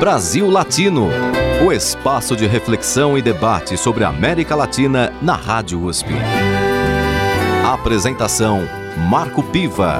[0.00, 1.10] Brasil Latino,
[1.62, 6.08] o espaço de reflexão e debate sobre a América Latina na Rádio USP.
[7.66, 8.62] Apresentação:
[9.10, 9.98] Marco Piva.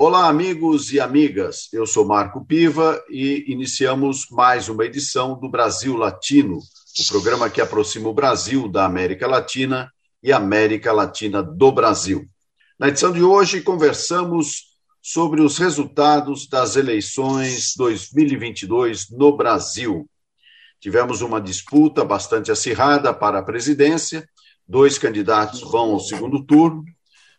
[0.00, 1.68] Olá, amigos e amigas.
[1.72, 7.60] Eu sou Marco Piva e iniciamos mais uma edição do Brasil Latino, o programa que
[7.60, 9.92] aproxima o Brasil da América Latina
[10.24, 12.26] e a América Latina do Brasil.
[12.76, 14.67] Na edição de hoje, conversamos
[15.10, 20.06] sobre os resultados das eleições 2022 no Brasil.
[20.78, 24.28] Tivemos uma disputa bastante acirrada para a presidência,
[24.68, 26.84] dois candidatos vão ao segundo turno: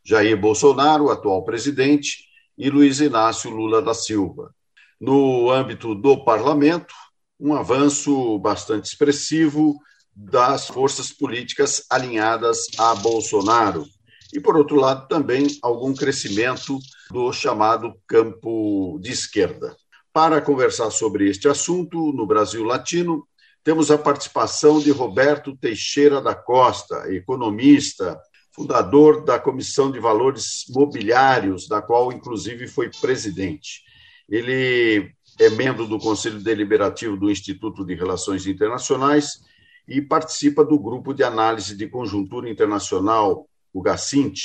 [0.04, 2.26] Jair Bolsonaro, atual presidente,
[2.58, 4.52] e Luiz Inácio Lula da Silva.
[5.00, 6.96] No âmbito do parlamento,
[7.40, 9.78] um avanço bastante expressivo
[10.16, 13.86] das forças políticas alinhadas a Bolsonaro
[14.34, 16.78] e, por outro lado, também algum crescimento
[17.10, 19.76] do chamado campo de esquerda.
[20.14, 23.28] Para conversar sobre este assunto no Brasil Latino,
[23.64, 28.20] temos a participação de Roberto Teixeira da Costa, economista,
[28.52, 33.84] fundador da Comissão de Valores Mobiliários, da qual, inclusive, foi presidente.
[34.28, 39.40] Ele é membro do Conselho Deliberativo do Instituto de Relações Internacionais
[39.88, 44.40] e participa do Grupo de Análise de Conjuntura Internacional o GACINT,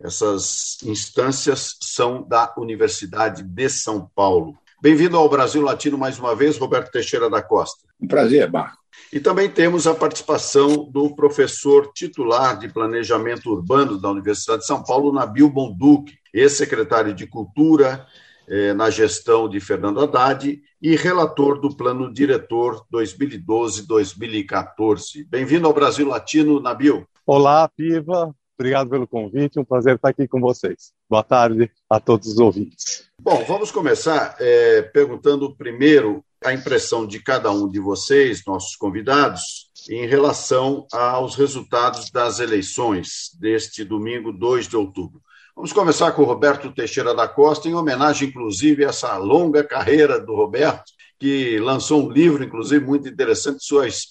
[0.00, 4.56] essas instâncias são da Universidade de São Paulo.
[4.80, 7.86] Bem-vindo ao Brasil Latino mais uma vez, Roberto Teixeira da Costa.
[8.00, 8.78] Um prazer, Marco.
[9.12, 14.82] E também temos a participação do professor titular de Planejamento Urbano da Universidade de São
[14.82, 18.06] Paulo, Nabil Bonduque, ex-secretário de Cultura
[18.48, 25.26] eh, na gestão de Fernando Haddad e relator do Plano Diretor 2012-2014.
[25.28, 27.06] Bem-vindo ao Brasil Latino, Nabil.
[27.24, 28.34] Olá, Piva.
[28.58, 30.92] Obrigado pelo convite, um prazer estar aqui com vocês.
[31.10, 33.06] Boa tarde a todos os ouvintes.
[33.20, 39.70] Bom, vamos começar é, perguntando primeiro a impressão de cada um de vocês, nossos convidados,
[39.90, 45.20] em relação aos resultados das eleições deste domingo, 2 de outubro.
[45.54, 50.20] Vamos começar com o Roberto Teixeira da Costa, em homenagem, inclusive, a essa longa carreira
[50.20, 53.64] do Roberto, que lançou um livro, inclusive, muito interessante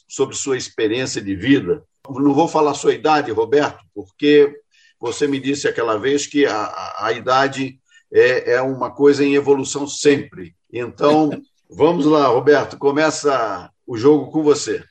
[0.08, 1.84] sobre sua experiência de vida.
[2.10, 4.54] Não vou falar sua idade, Roberto, porque
[5.00, 7.80] você me disse aquela vez que a, a, a idade
[8.12, 10.56] é, é uma coisa em evolução sempre.
[10.72, 11.30] Então,
[11.70, 14.84] vamos lá, Roberto, começa o jogo com você.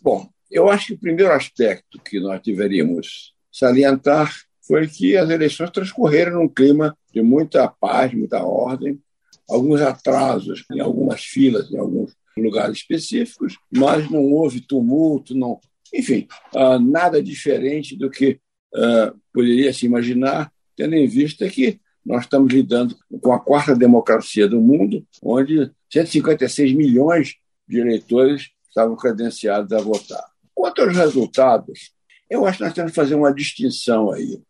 [0.00, 5.70] Bom, eu acho que o primeiro aspecto que nós deveríamos salientar foi que as eleições
[5.70, 9.00] transcorreram num clima de muita paz, muita ordem,
[9.48, 15.58] alguns atrasos em algumas filas, em alguns lugares específicos, mas não houve tumulto, não,
[15.92, 18.38] enfim, uh, nada diferente do que
[18.74, 24.48] uh, poderia se imaginar, tendo em vista que nós estamos lidando com a quarta democracia
[24.48, 27.34] do mundo, onde 156 milhões
[27.66, 30.24] de eleitores estavam credenciados a votar.
[30.54, 31.92] Quanto aos resultados,
[32.30, 34.40] eu acho que nós temos que fazer uma distinção aí.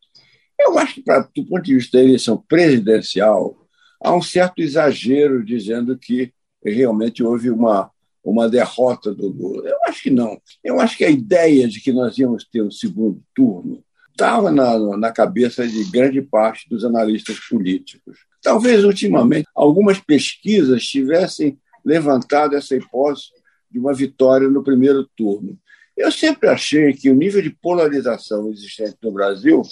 [0.59, 3.57] Eu acho que, do ponto de vista da eleição presidencial,
[4.01, 6.33] há um certo exagero dizendo que
[6.63, 7.91] realmente houve uma
[8.29, 9.69] uma derrota do Lula.
[9.69, 10.41] Eu acho que não.
[10.63, 14.97] Eu acho que a ideia de que nós íamos ter um segundo turno estava na,
[14.97, 18.19] na cabeça de grande parte dos analistas políticos.
[18.43, 23.29] Talvez, ultimamente, algumas pesquisas tivessem levantado essa hipótese
[23.71, 25.59] de uma vitória no primeiro turno.
[25.97, 29.63] Eu sempre achei que o nível de polarização existente no Brasil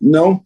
[0.00, 0.42] não,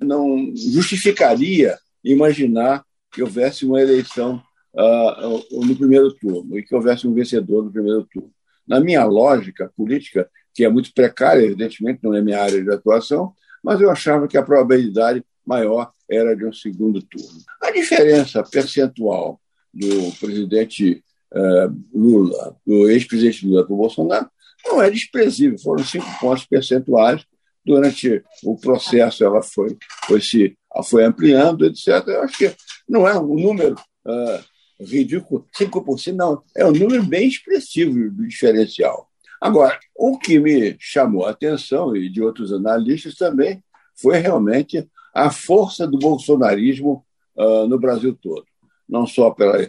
[0.00, 4.42] não justificaria imaginar que houvesse uma eleição
[4.74, 8.30] uh, no primeiro turno e que houvesse um vencedor no primeiro turno.
[8.66, 13.32] Na minha lógica política, que é muito precária, evidentemente, não é minha área de atuação,
[13.62, 17.40] mas eu achava que a probabilidade maior era de um segundo turno.
[17.62, 19.40] A diferença percentual
[19.72, 24.30] do presidente uh, Lula, do ex-presidente Lula para o Bolsonaro,
[24.66, 27.24] não é desprezível, foram cinco pontos percentuais.
[27.64, 29.76] Durante o processo, ela foi,
[30.06, 32.06] foi, se, foi ampliando, etc.
[32.06, 32.54] Eu acho que
[32.88, 33.74] não é um número
[34.06, 39.08] uh, ridículo, 5% não, é um número bem expressivo do diferencial.
[39.40, 43.62] Agora, o que me chamou a atenção, e de outros analistas também,
[43.94, 47.04] foi realmente a força do bolsonarismo
[47.36, 48.44] uh, no Brasil todo.
[48.88, 49.68] Não só pelo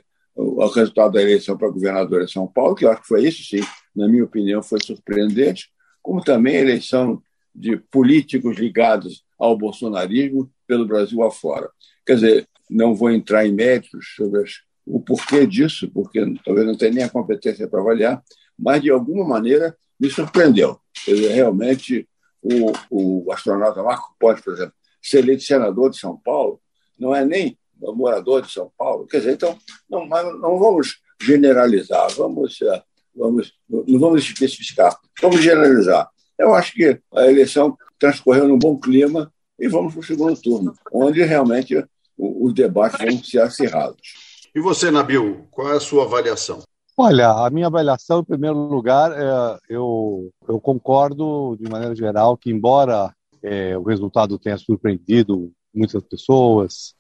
[0.74, 3.62] resultado da eleição para governador de São Paulo, que eu acho que foi isso, sim,
[3.96, 5.70] na minha opinião, foi surpreendente,
[6.02, 7.22] como também a eleição
[7.54, 11.70] de políticos ligados ao bolsonarismo pelo Brasil afora.
[12.06, 14.44] Quer dizer, não vou entrar em méritos sobre
[14.86, 18.22] o porquê disso, porque talvez não tenha nem a competência para avaliar,
[18.58, 20.80] mas de alguma maneira me surpreendeu.
[21.08, 22.08] Dizer, realmente,
[22.42, 26.62] o, o astronauta Marco Pontes, por exemplo, ser eleito senador de São Paulo,
[26.98, 29.08] não é nem morador de São Paulo.
[29.08, 29.58] Quer dizer, então,
[29.90, 32.84] não, não vamos generalizar, vamos, eh,
[33.16, 36.10] vamos, não vamos especificar, vamos generalizar.
[36.38, 40.74] Eu acho que a eleição transcorreu num bom clima e vamos para o segundo turno,
[40.92, 41.86] onde realmente
[42.18, 44.30] os debates vão ser acirrados.
[44.56, 46.64] E você, Nabil, qual é a sua avaliação?
[46.98, 52.52] Olha, a minha avaliação, em primeiro lugar, é, eu, eu concordo, de maneira geral, que,
[52.52, 56.94] embora é, o resultado tenha surpreendido muitas pessoas,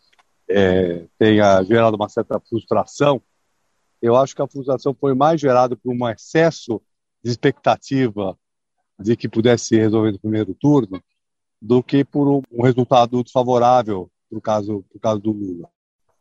[0.47, 3.21] é, tenha gerado uma certa frustração,
[4.01, 6.81] eu acho que a frustração foi mais gerada por um excesso
[7.21, 8.37] de expectativa
[8.99, 11.01] de que pudesse ser resolvido no primeiro turno
[11.61, 15.69] do que por um resultado desfavorável por caso, caso do Lula.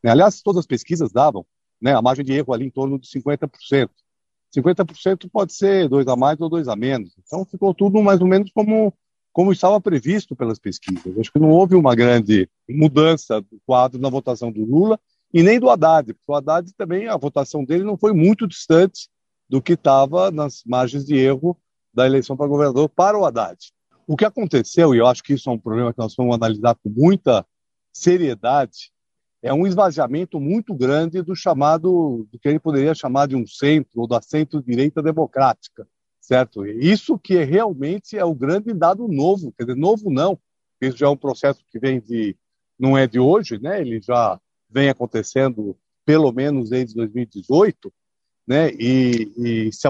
[0.05, 1.45] Aliás, todas as pesquisas davam
[1.81, 3.91] né, a margem de erro ali em torno de 50%.
[4.57, 7.15] 50% pode ser dois a mais ou dois a menos.
[7.19, 8.93] Então ficou tudo mais ou menos como,
[9.33, 11.19] como estava previsto pelas pesquisas.
[11.19, 14.99] Acho que não houve uma grande mudança do quadro na votação do Lula
[15.33, 19.11] e nem do Haddad, porque o Haddad também, a votação dele não foi muito distante
[19.49, 21.57] do que estava nas margens de erro
[21.99, 23.59] da eleição para governador para o Haddad.
[24.07, 26.77] O que aconteceu, e eu acho que isso é um problema que nós vamos analisar
[26.77, 27.45] com muita
[27.93, 28.93] seriedade,
[29.43, 34.01] é um esvaziamento muito grande do chamado, do que ele poderia chamar de um centro
[34.01, 35.89] ou da centro-direita democrática,
[36.21, 36.65] certo?
[36.65, 40.39] Isso que é realmente é o grande dado novo, quer dizer, novo não,
[40.81, 42.37] isso já é um processo que vem de,
[42.79, 43.81] não é de hoje, né?
[43.81, 44.41] Ele já
[44.71, 47.93] vem acontecendo pelo menos desde 2018,
[48.47, 48.71] né?
[48.73, 49.87] E, e se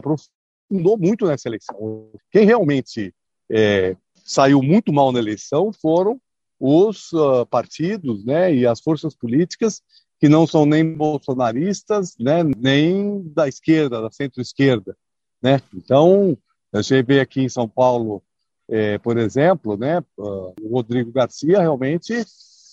[0.69, 2.11] aprofundou muito nessa eleição.
[2.31, 3.15] Quem realmente
[3.51, 6.21] é, saiu muito mal na eleição foram
[6.61, 9.81] os uh, partidos né, e as forças políticas
[10.21, 14.97] que não são nem bolsonaristas, né, nem da esquerda, da centro-esquerda.
[15.41, 15.61] Né?
[15.73, 16.37] Então,
[16.73, 18.23] a gente vê aqui em São Paulo,
[18.69, 22.13] é, por exemplo, né, uh, o Rodrigo Garcia realmente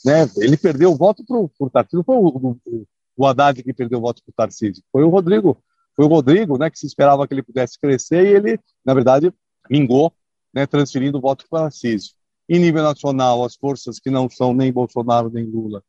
[0.04, 4.00] né, ele perdeu o voto para o Tarcísio, foi o, o, o Haddad que perdeu
[4.00, 5.58] o voto para o Tarcísio, foi o Rodrigo,
[5.96, 9.34] foi o Rodrigo né, que se esperava que ele pudesse crescer e ele, na verdade,
[9.70, 10.12] mingou,
[10.54, 12.14] né, transferindo o voto para Tarcísio.
[12.48, 15.84] Em nível nacional, as forças que não são nem Bolsonaro nem Lula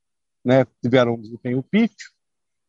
[0.44, 2.10] né, tiveram um desempenho pífio.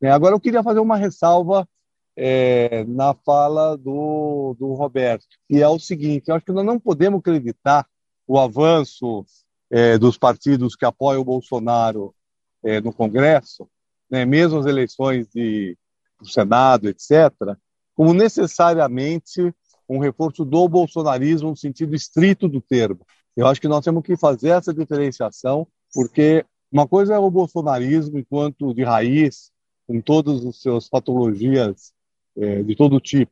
[0.02, 0.10] Né?
[0.10, 1.68] Agora, eu queria fazer uma ressalva
[2.16, 6.80] é, na fala do, do Roberto, que é o seguinte: eu acho que nós não
[6.80, 7.88] podemos acreditar
[8.26, 9.24] o avanço
[9.70, 12.16] é, dos partidos que apoiam o Bolsonaro
[12.64, 13.70] é, no Congresso,
[14.10, 15.78] né, mesmo as eleições de,
[16.20, 17.32] do Senado, etc.,
[17.96, 19.54] como necessariamente
[19.90, 23.06] um reforço do bolsonarismo no sentido estrito do termo.
[23.36, 28.18] Eu acho que nós temos que fazer essa diferenciação, porque uma coisa é o bolsonarismo
[28.18, 29.52] enquanto de raiz,
[29.88, 31.94] com todas as suas patologias
[32.36, 33.32] é, de todo tipo.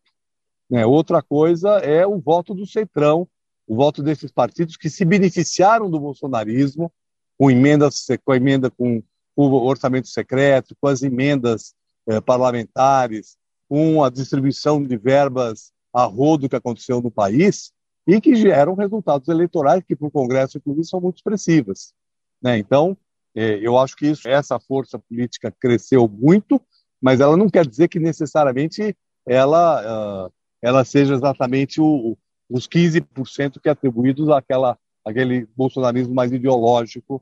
[0.70, 0.86] Né?
[0.86, 3.28] Outra coisa é o voto do centrão,
[3.68, 6.92] o voto desses partidos que se beneficiaram do bolsonarismo
[7.38, 9.04] com emendas, com a emenda com
[9.36, 11.74] o orçamento secreto, com as emendas
[12.07, 13.38] eh, parlamentares,
[13.68, 17.72] com a distribuição de verbas a rodo que aconteceu no país,
[18.07, 21.94] e que geram resultados eleitorais que para o Congresso, inclusive, são muito expressivas.
[22.42, 22.57] Né?
[22.57, 22.96] Então,
[23.36, 26.62] é, eu acho que isso, essa força política cresceu muito,
[27.02, 28.96] mas ela não quer dizer que necessariamente
[29.28, 32.18] ela, uh, ela seja exatamente o,
[32.50, 37.22] os 15% que é atribuídos àquela, àquele bolsonarismo mais ideológico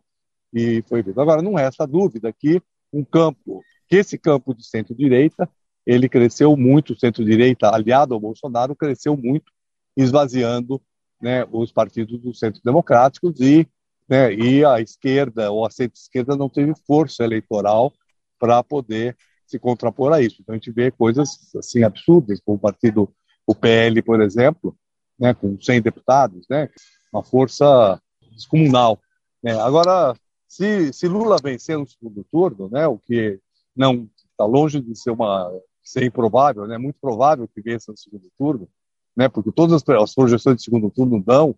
[0.53, 1.19] que foi visto.
[1.19, 2.61] Agora, não resta dúvida que
[2.93, 5.49] um campo, que esse campo de centro-direita,
[5.85, 9.51] ele cresceu muito, o centro-direita aliado ao Bolsonaro cresceu muito
[9.97, 10.81] esvaziando
[11.21, 13.67] né, os partidos do centro democráticos e,
[14.07, 17.91] né, e a esquerda ou a centro-esquerda não teve força eleitoral
[18.39, 19.15] para poder
[19.45, 20.37] se contrapor a isso.
[20.41, 23.09] Então a gente vê coisas assim absurdas, como o partido,
[23.45, 24.75] o PL, por exemplo,
[25.19, 26.69] né, com 100 deputados, né,
[27.11, 28.01] uma força
[28.31, 28.99] descomunal.
[29.41, 29.57] Né.
[29.59, 30.15] Agora,
[30.53, 33.39] se, se Lula vencer no segundo turno, né, o que
[33.75, 35.51] não está longe de ser uma
[35.83, 38.69] ser improvável, né, muito provável que vença no segundo turno,
[39.15, 41.55] né, porque todas as, as projeções de segundo turno dão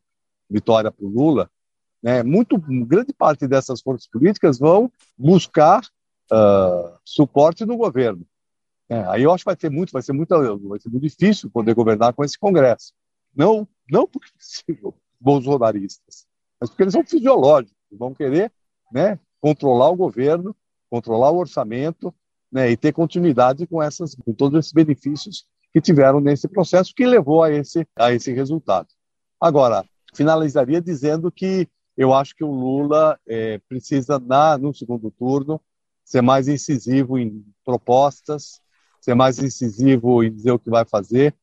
[0.50, 1.52] vitória para o Lula,
[2.02, 5.84] né, muito grande parte dessas forças políticas vão buscar
[6.32, 8.26] uh, suporte no governo.
[8.88, 10.30] É, aí eu acho que vai ter muito, vai ser muito,
[10.70, 12.94] vai ser muito difícil poder governar com esse Congresso.
[13.36, 16.26] Não, não porque sejam bolsonaristas,
[16.62, 18.52] mas porque eles são fisiológicos, vão querer,
[18.92, 20.56] né, controlar o governo,
[20.90, 22.14] controlar o orçamento,
[22.52, 27.06] né, e ter continuidade com essas, com todos esses benefícios que tiveram nesse processo que
[27.06, 28.88] levou a esse, a esse resultado.
[29.40, 35.62] Agora, finalizaria dizendo que eu acho que o Lula é, precisa, na, no segundo turno,
[36.04, 38.62] ser mais incisivo em propostas,
[39.02, 41.36] ser mais incisivo em dizer o que vai fazer,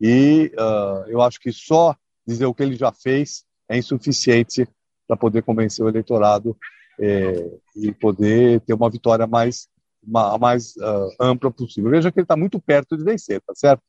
[0.00, 1.94] e uh, eu acho que só
[2.26, 4.66] dizer o que ele já fez é insuficiente
[5.06, 6.56] para poder convencer o eleitorado
[7.00, 9.68] é, e poder ter uma vitória mais,
[10.02, 11.90] uma, mais uh, ampla possível.
[11.90, 13.82] Veja que ele está muito perto de vencer, tá certo?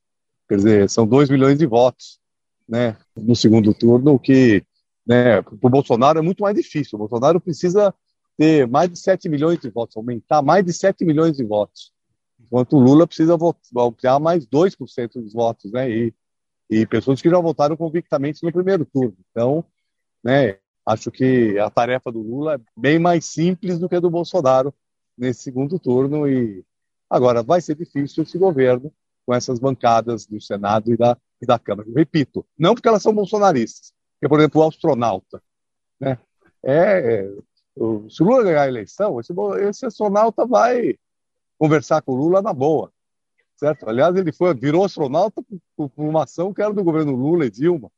[0.48, 2.20] Quer dizer, são 2 milhões de votos
[2.68, 4.64] né, no segundo turno, o que
[5.06, 6.96] né, para o Bolsonaro é muito mais difícil.
[6.96, 7.94] O Bolsonaro precisa
[8.38, 11.92] ter mais de 7 milhões de votos, aumentar mais de 7 milhões de votos,
[12.40, 13.38] enquanto o Lula precisa
[13.78, 16.14] ampliar mais 2% dos votos, né, e,
[16.70, 19.18] e pessoas que já votaram convictamente no primeiro turno.
[19.32, 19.66] Então,
[20.24, 24.10] né, acho que a tarefa do Lula é bem mais simples do que a do
[24.10, 24.74] Bolsonaro
[25.18, 26.64] nesse segundo turno e
[27.10, 28.92] agora vai ser difícil esse governo
[29.26, 31.88] com essas bancadas do Senado e da, e da Câmara.
[31.88, 35.42] Eu repito, não porque elas são bolsonaristas, porque, por exemplo, o astronauta,
[36.00, 36.18] né?
[36.64, 37.32] É, é
[38.10, 40.96] se o Lula ganhar a eleição, esse, esse astronauta vai
[41.58, 42.92] conversar com o Lula na boa,
[43.56, 43.88] certo?
[43.88, 45.42] Aliás, ele foi, virou astronauta
[45.76, 47.90] por, por uma ação que era do governo Lula e Dilma,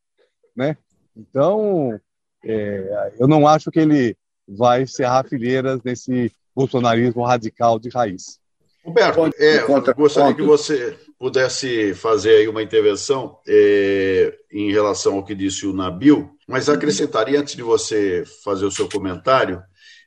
[0.56, 0.78] né?
[1.16, 2.00] Então,
[2.44, 4.16] é, eu não acho que ele
[4.48, 8.40] vai cerrar fileiras nesse bolsonarismo radical de raiz.
[8.84, 9.60] Roberto, é,
[9.94, 15.72] gostaria que você pudesse fazer aí uma intervenção é, em relação ao que disse o
[15.72, 19.64] Nabil, mas acrescentaria, antes de você fazer o seu comentário,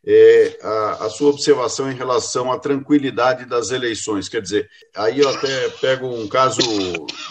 [0.07, 4.29] é, a, a, sua observação em relação à tranquilidade das eleições.
[4.29, 6.61] Quer dizer, aí eu até pego um caso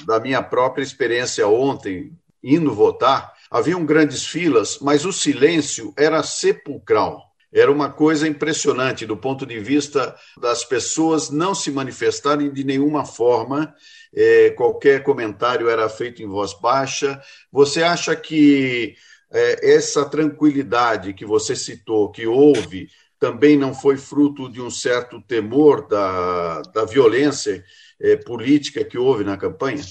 [0.06, 2.12] da minha própria experiência ontem,
[2.44, 7.24] indo votar, haviam grandes filas, mas o silêncio era sepulcral.
[7.54, 13.06] Era uma coisa impressionante do ponto de vista das pessoas não se manifestarem de nenhuma
[13.06, 13.74] forma,
[14.14, 17.22] é, qualquer comentário era feito em voz baixa.
[17.50, 18.98] Você acha que
[19.32, 25.22] é, essa tranquilidade que você citou, que houve, também não foi fruto de um certo
[25.22, 27.64] temor da, da violência
[28.02, 29.82] é, política que houve na campanha?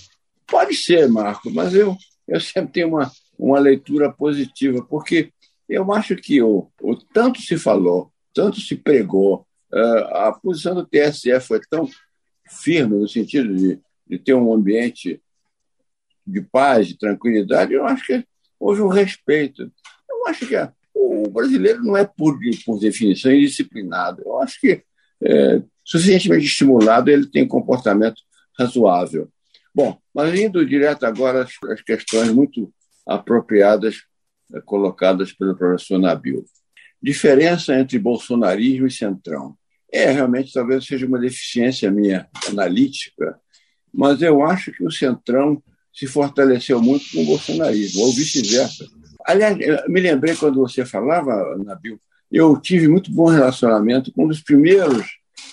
[0.47, 1.97] Pode ser, Marco, mas eu,
[2.29, 3.11] eu sempre tenho uma,
[3.45, 5.31] uma leitura positiva, porque
[5.69, 10.87] eu acho que o, o tanto se falou, tanto se pregou, uh, a posição do
[10.87, 11.89] TSE foi tão
[12.49, 15.21] firme no sentido de, de ter um ambiente
[16.27, 18.25] de paz, de tranquilidade, eu acho que
[18.59, 19.71] houve um respeito.
[20.09, 24.23] Eu acho que a, o brasileiro não é, por, por definição, indisciplinado.
[24.25, 24.83] Eu acho que,
[25.23, 28.23] é, suficientemente estimulado, ele tem um comportamento
[28.59, 29.29] razoável.
[29.75, 32.73] Bom, mas indo direto agora às, às questões muito
[33.07, 34.03] apropriadas
[34.53, 36.45] eh, colocadas pelo professor Nabil.
[37.03, 39.57] Diferença entre bolsonarismo e centrão.
[39.93, 43.39] É, realmente, talvez seja uma deficiência minha analítica,
[43.93, 48.85] mas eu acho que o centrão se fortaleceu muito com o bolsonarismo, ou vice-versa.
[49.25, 49.57] Aliás,
[49.89, 55.07] me lembrei quando você falava, Nabil, eu tive muito bom relacionamento com um dos primeiros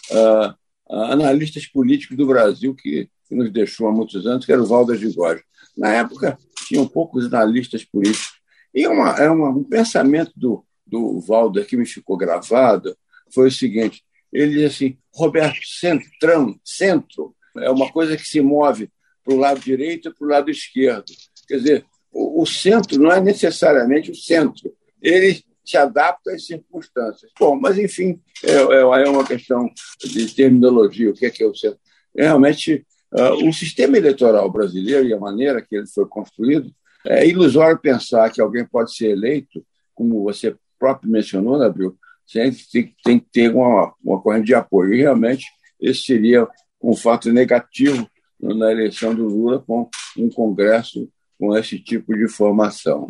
[0.09, 0.53] uh,
[0.89, 4.99] analistas políticos do Brasil que, que, nos deixou há muitos anos, que era o Valdas
[4.99, 5.41] de Góes.
[5.77, 6.37] Na época,
[6.71, 8.39] tinham poucos analistas políticos
[8.73, 12.97] e uma, é uma, um pensamento do, do Valder que me ficou gravado
[13.33, 18.89] foi o seguinte: ele diz assim, Roberto, centrão, centro, é uma coisa que se move
[19.23, 21.11] para o lado direito e para o lado esquerdo.
[21.45, 27.31] Quer dizer, o, o centro não é necessariamente o centro, ele se adapta às circunstâncias.
[27.37, 29.69] Bom, mas enfim, é, é, é uma questão
[30.01, 31.79] de terminologia, o que é que é o centro.
[32.15, 36.73] Realmente, uh, o sistema eleitoral brasileiro e a maneira que ele foi construído
[37.05, 41.97] é ilusório pensar que alguém pode ser eleito, como você próprio mencionou, Nabil,
[42.35, 44.93] né, tem, tem que ter uma, uma corrente de apoio.
[44.93, 45.45] E realmente
[45.79, 46.47] esse seria
[46.81, 48.07] um fato negativo
[48.39, 53.07] na eleição do Lula com um Congresso com esse tipo de formação.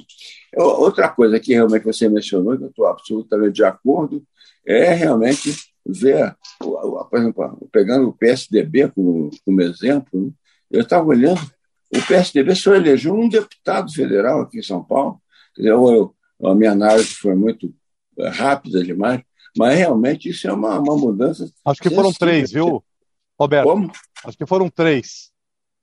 [0.55, 4.23] Outra coisa que realmente você mencionou, que eu estou absolutamente de acordo,
[4.65, 5.53] é realmente
[5.91, 10.31] ver, por exemplo, pegando o PSDB como, como exemplo, né,
[10.71, 11.41] eu estava olhando
[11.93, 15.21] o PSDB só elegeu um deputado federal aqui em São Paulo.
[15.57, 17.73] Eu, a minha análise foi muito
[18.17, 19.21] eh, rápida demais,
[19.57, 21.51] mas realmente isso é uma, uma mudança.
[21.65, 22.81] Acho que foram três, viu,
[23.37, 23.67] Roberto?
[23.67, 23.91] Como?
[24.23, 25.31] Acho que foram três.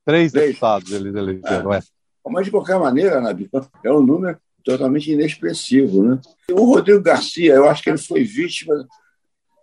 [0.06, 0.48] Três, três.
[0.48, 1.78] deputados eles elegeram, é.
[1.78, 1.82] é.
[2.30, 3.48] Mas, de qualquer maneira, Nabi,
[3.84, 6.02] é um número totalmente inexpressivo.
[6.02, 6.20] Né?
[6.52, 8.86] O Rodrigo Garcia, eu acho que ele foi vítima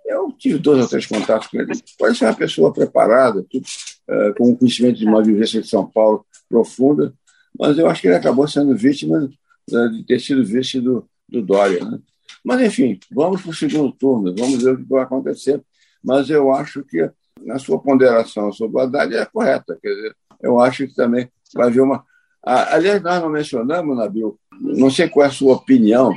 [0.06, 1.74] eu tive dois ou três contatos com ele.
[2.16, 3.66] Ser uma pessoa preparada, tudo,
[4.10, 7.14] uh, com conhecimento de uma vivência de São Paulo profunda,
[7.58, 9.30] mas eu acho que ele acabou sendo vítima
[9.72, 11.84] uh, de ter sido vice do, do Dória.
[11.84, 12.00] Né?
[12.44, 15.62] Mas, enfim, vamos para o segundo turno, vamos ver o que vai acontecer.
[16.04, 17.10] Mas eu acho que
[17.42, 19.78] na sua ponderação sobre o Haddad é correta.
[19.82, 22.06] Quer dizer, eu acho que também vai haver uma.
[22.44, 26.16] Aliás, nós não mencionamos, Nabil, não sei qual é a sua opinião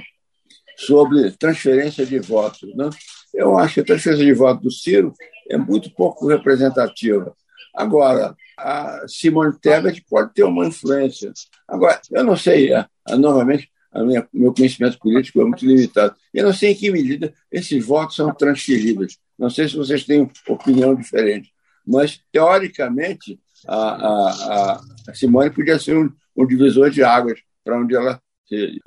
[0.76, 2.75] sobre transferência de votos.
[2.75, 2.90] Né?
[3.38, 5.14] Eu acho que a transferência de votos do Ciro
[5.49, 7.33] é muito pouco representativa.
[7.73, 11.33] Agora, a Simone Tebet pode ter uma influência.
[11.68, 16.16] Agora, eu não sei, é, é, novamente, o meu conhecimento político é muito limitado.
[16.35, 19.16] Eu não sei em que medida esses votos são transferidos.
[19.38, 21.52] Não sei se vocês têm opinião diferente,
[21.87, 24.80] mas, teoricamente, a, a,
[25.11, 28.21] a Simone podia ser um, um divisor de águas para onde ela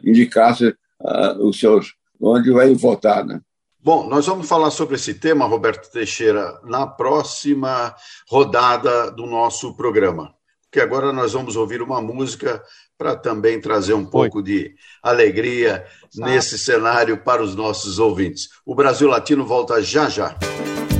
[0.03, 3.25] indicasse uh, os seus, onde vai votar.
[3.25, 3.39] Né?
[3.83, 7.95] Bom, nós vamos falar sobre esse tema, Roberto Teixeira, na próxima
[8.29, 10.35] rodada do nosso programa.
[10.69, 12.63] Porque agora nós vamos ouvir uma música
[12.95, 15.83] para também trazer um pouco de alegria
[16.15, 18.50] nesse cenário para os nossos ouvintes.
[18.63, 20.38] O Brasil Latino volta já já.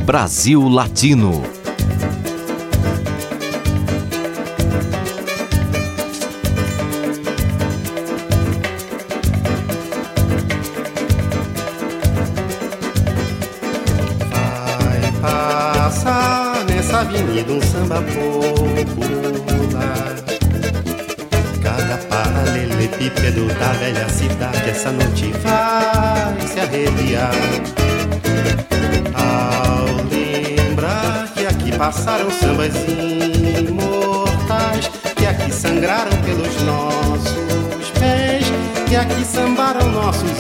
[0.04, 1.44] Brasil Latino.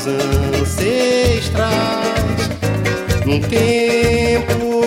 [0.01, 0.07] Nossos
[0.61, 1.69] ancestrais.
[3.25, 4.81] Num tempo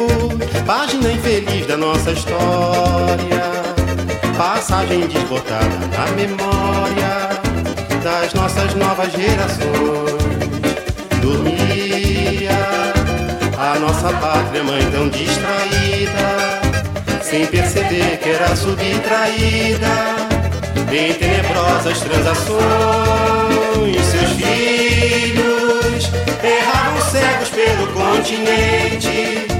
[0.66, 3.44] página infeliz da nossa história,
[4.36, 7.28] passagem desbotada na memória
[8.02, 9.64] das nossas novas gerações.
[11.20, 12.50] Dormia
[13.56, 16.60] a nossa pátria mãe tão distraída,
[17.22, 20.23] sem perceber que era subtraída
[20.94, 22.60] em tenebrosas transações.
[24.06, 26.10] Seus filhos
[26.42, 29.54] erravam cegos pelo continente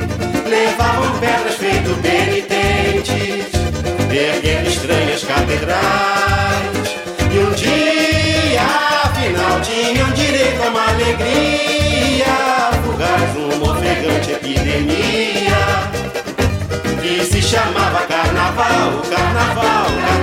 [0.54, 3.46] levavam pedras feito penitentes,
[4.10, 6.94] erguendo estranhas catedrais.
[7.32, 8.62] E um dia,
[9.02, 12.26] afinal, tinham direito a uma alegria,
[12.84, 15.90] fugaz, uma ofegante epidemia,
[17.02, 20.13] que se chamava Carnaval, Carnaval, Carnaval.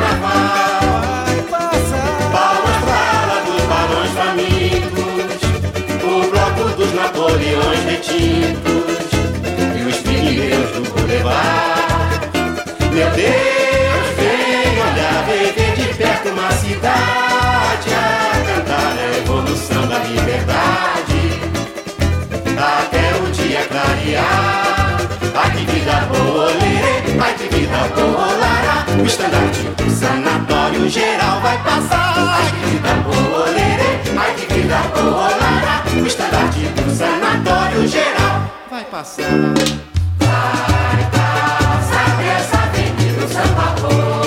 [7.92, 9.12] Napoleões retintos
[10.36, 12.30] Deus do Boulevard.
[12.94, 20.00] Meu Deus, vem olhar, vem ver de perto uma cidade a cantar a evolução da
[20.00, 21.22] liberdade.
[22.58, 24.98] Até o dia clarear,
[25.36, 28.22] ai que vida boa, lerê, ai que vida boa.
[29.02, 32.14] O estandarte do sanatório geral vai passar.
[32.18, 32.81] Ai que vida
[38.92, 39.82] geral vai passar.
[43.22, 44.21] Você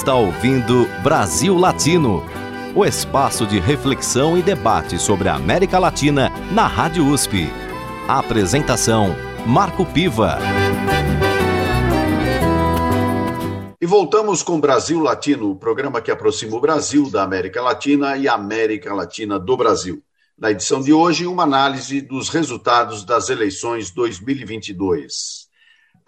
[0.00, 2.24] está ouvindo Brasil Latino,
[2.74, 7.50] o espaço de reflexão e debate sobre a América Latina na Rádio USP.
[8.08, 9.14] A apresentação:
[9.46, 10.38] Marco Piva.
[13.78, 18.26] E voltamos com Brasil Latino, o programa que aproxima o Brasil da América Latina e
[18.26, 20.02] a América Latina do Brasil.
[20.38, 25.49] Na edição de hoje, uma análise dos resultados das eleições 2022.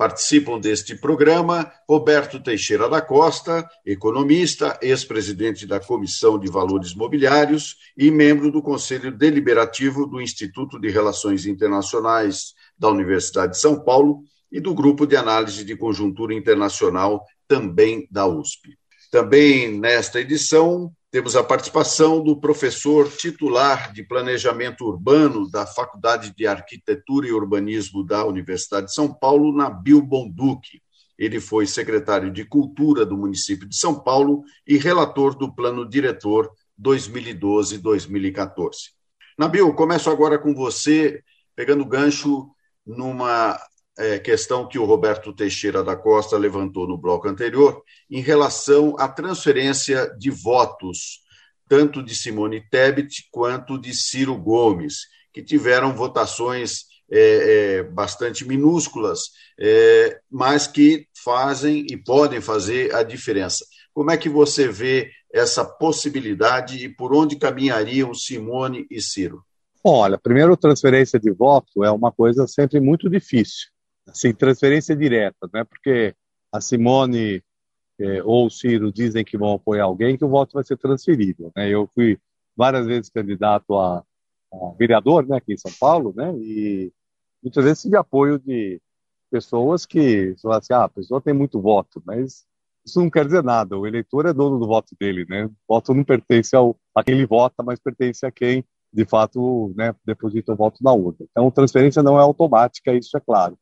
[0.03, 8.11] Participam deste programa Roberto Teixeira da Costa, economista, ex-presidente da Comissão de Valores Mobiliários e
[8.11, 14.59] membro do Conselho Deliberativo do Instituto de Relações Internacionais da Universidade de São Paulo e
[14.59, 18.77] do Grupo de Análise de Conjuntura Internacional, também da USP.
[19.09, 26.47] Também nesta edição, temos a participação do professor titular de Planejamento Urbano da Faculdade de
[26.47, 30.81] Arquitetura e Urbanismo da Universidade de São Paulo, Nabil Bonduque.
[31.19, 36.51] Ele foi secretário de Cultura do município de São Paulo e relator do Plano Diretor
[36.81, 38.73] 2012-2014.
[39.37, 41.23] Nabil, começo agora com você,
[41.55, 42.49] pegando gancho
[42.87, 43.61] numa
[43.99, 49.09] é, questão que o Roberto Teixeira da Costa levantou no bloco anterior, em relação à
[49.09, 51.21] transferência de votos,
[51.69, 57.19] tanto de Simone Tebet quanto de Ciro Gomes, que tiveram votações é,
[57.79, 59.21] é, bastante minúsculas,
[59.59, 63.65] é, mas que fazem e podem fazer a diferença.
[63.93, 69.43] Como é que você vê essa possibilidade e por onde caminhariam Simone e Ciro?
[69.85, 73.72] Olha, primeiro, transferência de voto é uma coisa sempre muito difícil
[74.09, 75.65] assim, transferência direta, né?
[75.65, 76.15] Porque
[76.53, 77.43] a Simone
[77.99, 81.53] é, ou o Ciro dizem que vão apoiar alguém, que o voto vai ser transferido,
[81.57, 81.69] né?
[81.69, 82.19] Eu fui
[82.57, 84.05] várias vezes candidato a,
[84.53, 86.35] a vereador, né, aqui em São Paulo, né?
[86.37, 86.93] E
[87.43, 88.81] muitas vezes tive apoio de
[89.31, 92.45] pessoas que falam assim, ah, a pessoa tem muito voto, mas
[92.85, 93.79] isso não quer dizer nada.
[93.79, 95.47] O eleitor é dono do voto dele, né?
[95.47, 99.73] O voto não pertence ao a quem ele vota, mas pertence a quem de fato
[99.75, 101.25] né, deposita o voto na urna.
[101.31, 103.57] Então, transferência não é automática, isso é claro.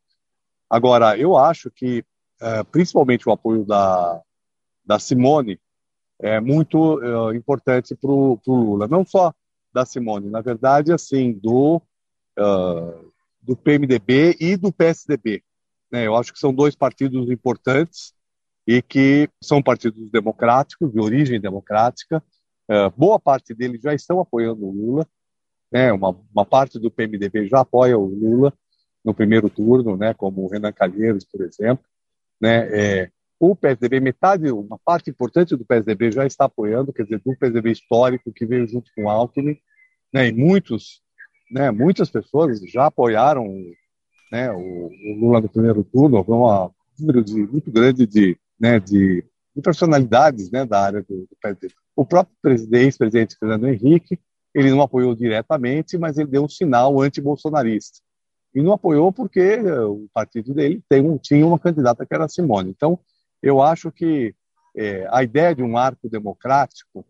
[0.71, 2.05] Agora, eu acho que,
[2.41, 4.23] é, principalmente o apoio da,
[4.87, 5.61] da Simone,
[6.21, 8.87] é muito é, importante para o Lula.
[8.87, 9.35] Não só
[9.73, 11.83] da Simone, na verdade, assim, do,
[12.39, 15.43] uh, do PMDB e do PSDB.
[15.91, 16.07] Né?
[16.07, 18.13] Eu acho que são dois partidos importantes
[18.67, 22.23] e que são partidos democráticos, de origem democrática.
[22.97, 25.07] Boa parte deles já estão apoiando o Lula.
[25.73, 25.93] Né?
[25.93, 28.53] Uma, uma parte do PMDB já apoia o Lula
[29.05, 31.85] no primeiro turno, né, como o Renan Calheiros, por exemplo.
[32.41, 37.21] Né, é, o PSDB, metade, uma parte importante do PSDB já está apoiando, quer dizer,
[37.25, 39.59] do PSDB histórico que veio junto com o Alckmin,
[40.13, 41.01] né, e muitos,
[41.51, 43.47] né, muitas pessoas já apoiaram
[44.31, 49.25] né, o, o Lula no primeiro turno, um número de, muito grande de, né, de,
[49.57, 51.75] de personalidades né, da área do, do PSDB.
[51.97, 54.19] O próprio presidente, presidente Fernando Henrique,
[54.55, 58.01] ele não apoiou diretamente, mas ele deu um sinal anti-bolsonarista
[58.55, 62.29] e não apoiou porque eh, o partido dele tem um, tinha uma candidata que era
[62.29, 62.71] Simone.
[62.71, 62.99] Então,
[63.43, 64.35] eu acho que
[64.77, 67.05] é, a ideia de um arco democrático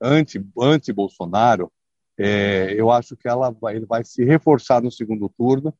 [0.00, 1.72] anti-Bolsonaro, anti
[2.18, 5.72] é, eu acho que ela vai, ele vai se reforçar no segundo turno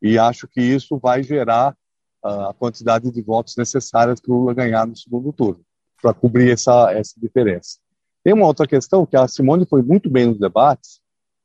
[0.00, 1.76] e acho que isso vai gerar
[2.24, 5.62] a quantidade de votos necessárias para o Lula ganhar no segundo turno,
[6.00, 7.78] para cobrir essa, essa diferença.
[8.22, 11.00] Tem uma outra questão, que a Simone foi muito bem nos debates,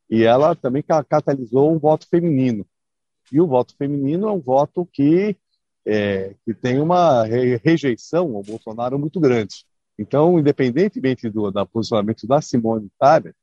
[0.09, 2.65] e ela também catalisou um voto feminino.
[3.31, 5.35] E o voto feminino é um voto que,
[5.85, 9.65] é, que tem uma rejeição ao Bolsonaro muito grande.
[9.97, 13.35] Então, independentemente do, do posicionamento da Simone Tebet,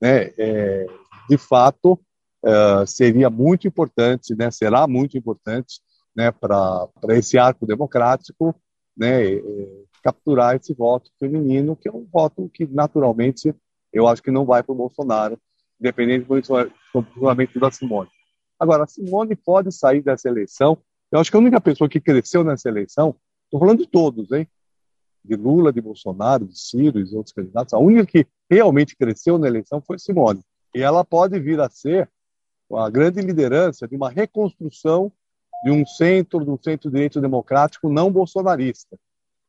[0.00, 0.86] né, é,
[1.28, 2.00] de fato,
[2.44, 5.80] é, seria muito importante, né, será muito importante
[6.16, 8.54] né, para esse arco democrático
[8.96, 9.42] né, é,
[10.02, 13.54] capturar esse voto feminino, que é um voto que, naturalmente,
[13.92, 15.38] eu acho que não vai para o Bolsonaro,
[15.80, 16.28] independente do
[16.92, 18.10] posicionamento da Simone.
[18.58, 20.78] Agora, Simone pode sair dessa eleição.
[21.10, 24.48] Eu acho que a única pessoa que cresceu nessa eleição, estou falando de todos, hein?
[25.24, 29.38] De Lula, de Bolsonaro, de Ciro e de outros candidatos, a única que realmente cresceu
[29.38, 30.40] na eleição foi Simone.
[30.74, 32.10] E ela pode vir a ser
[32.72, 35.12] a grande liderança de uma reconstrução
[35.64, 38.98] de um centro, do centro-direito democrático não bolsonarista,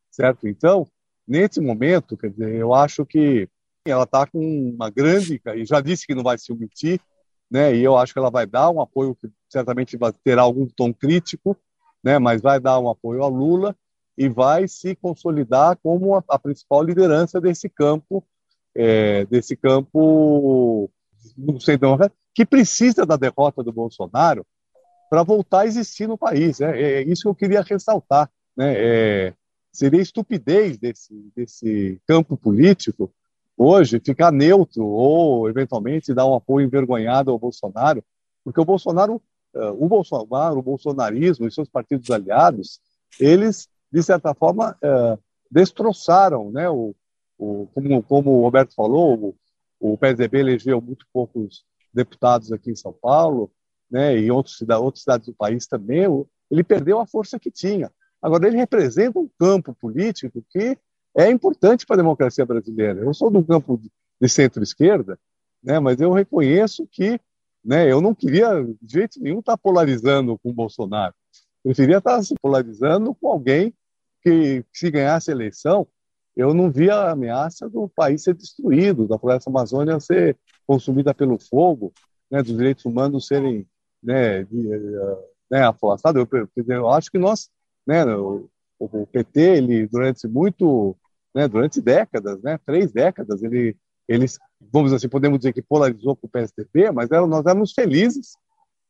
[0.09, 0.47] certo?
[0.47, 0.87] Então,
[1.27, 3.47] nesse momento, quer dizer, eu acho que
[3.85, 6.99] ela está com uma grande, e já disse que não vai se omitir,
[7.49, 7.75] né?
[7.75, 10.93] E eu acho que ela vai dar um apoio que certamente vai ter algum tom
[10.93, 11.57] crítico,
[12.03, 12.19] né?
[12.19, 13.75] Mas vai dar um apoio ao Lula
[14.17, 18.23] e vai se consolidar como a, a principal liderança desse campo,
[18.75, 20.89] é, desse campo
[21.37, 21.97] não sei não,
[22.33, 24.45] que precisa da derrota do Bolsonaro
[25.09, 26.59] para voltar a existir no país.
[26.59, 26.79] Né?
[26.79, 28.29] É, é isso que eu queria ressaltar.
[28.55, 28.73] Né?
[28.77, 29.33] É,
[29.71, 33.11] seria estupidez desse, desse campo político
[33.59, 38.01] hoje ficar neutro ou, eventualmente, dar um apoio envergonhado ao Bolsonaro,
[38.41, 39.21] porque o Bolsonaro,
[39.53, 42.79] uh, o Bolsonaro, o bolsonarismo e seus partidos aliados,
[43.19, 45.19] eles, de certa forma, uh,
[45.51, 46.95] destroçaram, né, o,
[47.37, 49.35] o, como, como o Roberto falou,
[49.77, 53.51] o, o PSDB elegeu muito poucos deputados aqui em São Paulo,
[53.91, 56.05] né, e outros, outras cidades do país também,
[56.49, 57.91] ele perdeu a força que tinha.
[58.21, 60.77] Agora, ele representa um campo político que
[61.17, 63.01] é importante para a democracia brasileira.
[63.01, 63.79] Eu sou do campo
[64.21, 65.19] de centro-esquerda,
[65.63, 67.19] né, mas eu reconheço que
[67.63, 71.13] né, eu não queria, de jeito nenhum, estar polarizando com o Bolsonaro.
[71.63, 73.73] Eu preferia estar se polarizando com alguém
[74.23, 75.87] que, se ganhasse a eleição,
[76.35, 81.37] eu não via a ameaça do país ser destruído, da floresta amazônica ser consumida pelo
[81.37, 81.91] fogo,
[82.31, 83.67] né, dos direitos humanos serem
[84.01, 85.17] né, de, uh,
[85.51, 85.63] né.
[86.15, 87.49] Eu, eu acho que nós,
[87.85, 90.95] né, o, o, PT, ele durante muito,
[91.35, 93.75] né, durante décadas, né, três décadas, ele,
[94.07, 94.39] eles,
[94.71, 98.31] vamos assim, podemos dizer que polarizou com o PSDB, mas era, nós éramos felizes,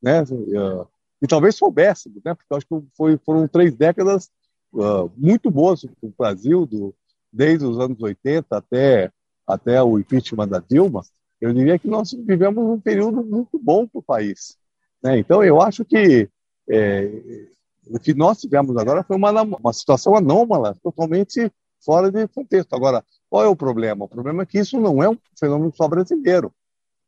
[0.02, 0.88] né, uh,
[1.22, 4.30] e talvez soubéssemos, né, porque acho que foi, foram três décadas
[4.74, 6.96] uh, muito boas para o Brasil, do,
[7.34, 9.12] desde os anos 80 até,
[9.46, 11.02] até o impeachment da Dilma,
[11.42, 14.58] eu diria que nós vivemos um período muito bom para o país.
[15.02, 15.20] Né?
[15.20, 16.30] Então, eu acho que
[16.70, 17.48] é,
[17.90, 21.52] o que nós tivemos agora foi uma, uma situação anômala, totalmente
[21.84, 22.74] fora de contexto.
[22.76, 24.06] Agora, qual é o problema?
[24.06, 26.54] O problema é que isso não é um fenômeno só brasileiro.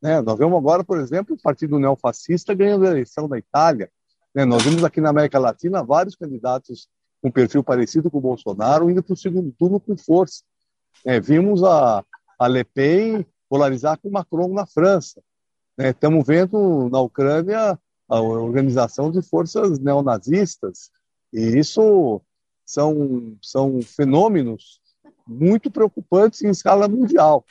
[0.01, 0.21] Né?
[0.21, 3.91] Nós vemos agora, por exemplo, o partido neofascista ganhando a eleição da Itália.
[4.33, 4.43] Né?
[4.43, 6.87] Nós vimos aqui na América Latina vários candidatos
[7.21, 10.41] com perfil parecido com o Bolsonaro indo para o segundo turno com força.
[11.05, 12.03] É, vimos a,
[12.39, 15.21] a Le Pen polarizar com Macron na França.
[15.77, 16.35] Estamos né?
[16.35, 17.77] vendo na Ucrânia
[18.11, 20.91] a organização de forças neonazistas,
[21.31, 22.21] e isso
[22.65, 24.81] são, são fenômenos
[25.25, 27.45] muito preocupantes em escala mundial.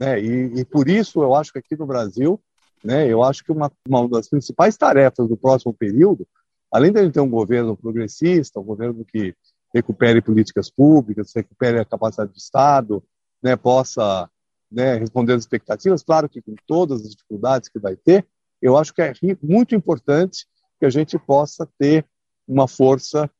[0.00, 0.20] Né?
[0.20, 2.40] E, e, por isso eu acho que aqui no Brasil,
[2.82, 6.26] né, eu acho que uma, uma das principais tarefas do próximo período,
[6.72, 9.32] além de ter um governo progressista, um governo que
[9.72, 13.00] recupere políticas públicas, recupere a capacidade do Estado,
[13.40, 14.28] né, possa
[14.68, 18.26] né, responder às expectativas, claro que com todas as dificuldades que vai ter,
[18.60, 20.46] eu acho que é muito importante
[20.78, 22.04] que a gente possa ter
[22.46, 23.30] uma força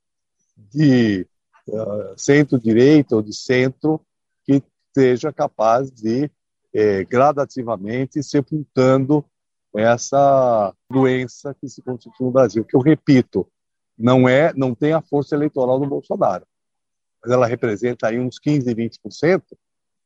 [0.57, 1.27] de
[1.69, 4.01] uh, centro-direita ou de centro
[4.45, 4.63] que
[4.95, 6.31] seja capaz de
[6.73, 9.25] eh, gradativamente sepultando
[9.77, 13.47] essa doença que se constitui no Brasil, que eu repito,
[13.97, 16.47] não é, não tem a força eleitoral do Bolsonaro,
[17.23, 19.43] mas ela representa aí uns 15, 20%,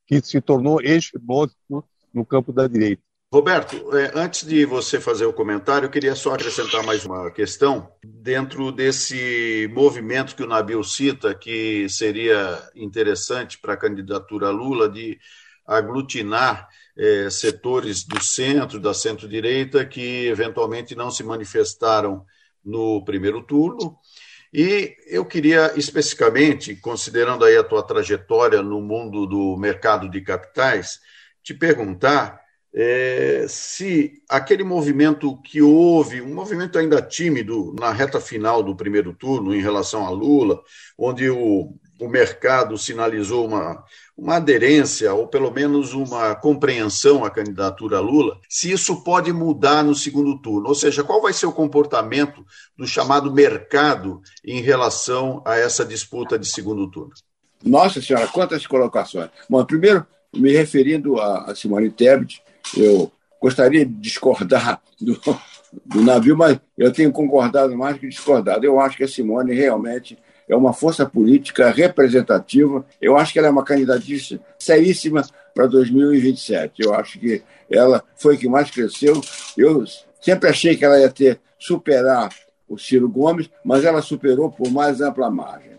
[0.07, 3.03] que se tornou hegemônico no campo da direita.
[3.35, 7.91] Roberto, é, antes de você fazer o comentário, eu queria só acrescentar mais uma questão.
[8.05, 15.19] Dentro desse movimento que o Nabil cita, que seria interessante para a candidatura Lula de
[15.67, 22.25] aglutinar é, setores do centro, da centro-direita, que eventualmente não se manifestaram
[22.65, 23.99] no primeiro turno,
[24.53, 31.01] e eu queria especificamente, considerando aí a tua trajetória no mundo do mercado de capitais,
[31.43, 32.44] te perguntar
[32.77, 39.15] é, se aquele movimento que houve, um movimento ainda tímido na reta final do primeiro
[39.15, 40.61] turno em relação a Lula,
[40.99, 43.85] onde o, o mercado sinalizou uma,
[44.19, 49.85] uma aderência, ou pelo menos uma compreensão à candidatura a Lula, se isso pode mudar
[49.85, 50.69] no segundo turno.
[50.69, 52.45] Ou seja, qual vai ser o comportamento
[52.77, 57.13] do chamado mercado em relação a essa disputa de segundo turno?
[57.65, 59.31] Nossa Senhora, quantas colocações.
[59.49, 62.43] Bom, primeiro, me referindo a Simone Tebet,
[62.77, 65.21] eu gostaria de discordar do,
[65.85, 68.65] do navio, mas eu tenho concordado mais que discordado.
[68.65, 72.85] Eu acho que a Simone realmente é uma força política representativa.
[73.01, 75.23] Eu acho que ela é uma candidatíssima seríssima
[75.55, 76.83] para 2027.
[76.83, 79.21] Eu acho que ela foi que mais cresceu.
[79.57, 79.85] Eu
[80.21, 82.31] sempre achei que ela ia ter superar
[82.69, 85.73] o Ciro Gomes, mas ela superou por mais ampla margem.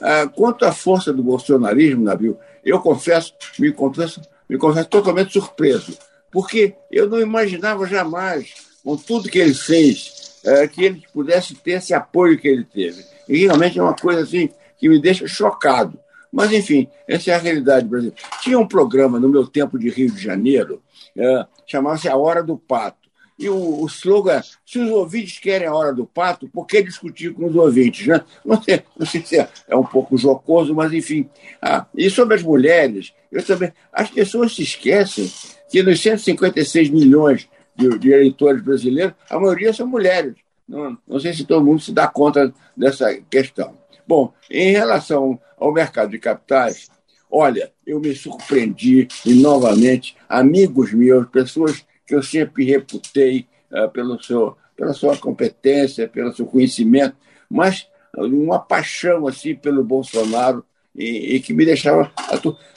[0.00, 5.98] Ah, quanto à força do bolsonarismo, Navio, eu confesso, me confesso, me confesso totalmente surpreso,
[6.30, 11.72] porque eu não imaginava jamais, com tudo que ele fez, eh, que ele pudesse ter
[11.72, 13.04] esse apoio que ele teve.
[13.28, 15.98] E realmente é uma coisa assim que me deixa chocado.
[16.32, 18.16] Mas, enfim, essa é a realidade brasileira.
[18.40, 20.80] Tinha um programa no meu tempo de Rio de Janeiro,
[21.16, 22.99] é, chamava-se A Hora do Pato.
[23.40, 27.32] E o, o slogan, se os ouvintes querem a hora do pato, por que discutir
[27.32, 28.06] com os ouvintes?
[28.06, 28.22] Né?
[28.44, 31.26] Não, sei, não sei se é, é um pouco jocoso, mas enfim.
[31.62, 33.72] Ah, e sobre as mulheres, eu também.
[33.90, 35.32] As pessoas se esquecem
[35.70, 40.34] que nos 156 milhões de, de eleitores brasileiros, a maioria são mulheres.
[40.68, 43.74] Não, não sei se todo mundo se dá conta dessa questão.
[44.06, 46.90] Bom, em relação ao mercado de capitais,
[47.30, 54.20] olha, eu me surpreendi e, novamente, amigos meus, pessoas que eu sempre reputei uh, pelo
[54.20, 57.14] seu, pela sua competência, pelo seu conhecimento,
[57.48, 62.10] mas uma paixão assim pelo Bolsonaro e, e que me deixava.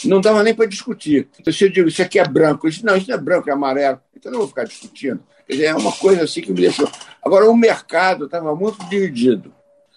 [0.05, 1.27] Não dava nem para discutir.
[1.39, 3.49] Então, se eu digo, isso aqui é branco, eu disse, não, isso não é branco,
[3.49, 5.23] é amarelo, então não vou ficar discutindo.
[5.47, 6.87] Quer dizer, é uma coisa assim que me deixou.
[7.23, 9.51] Agora, o mercado estava muito dividido.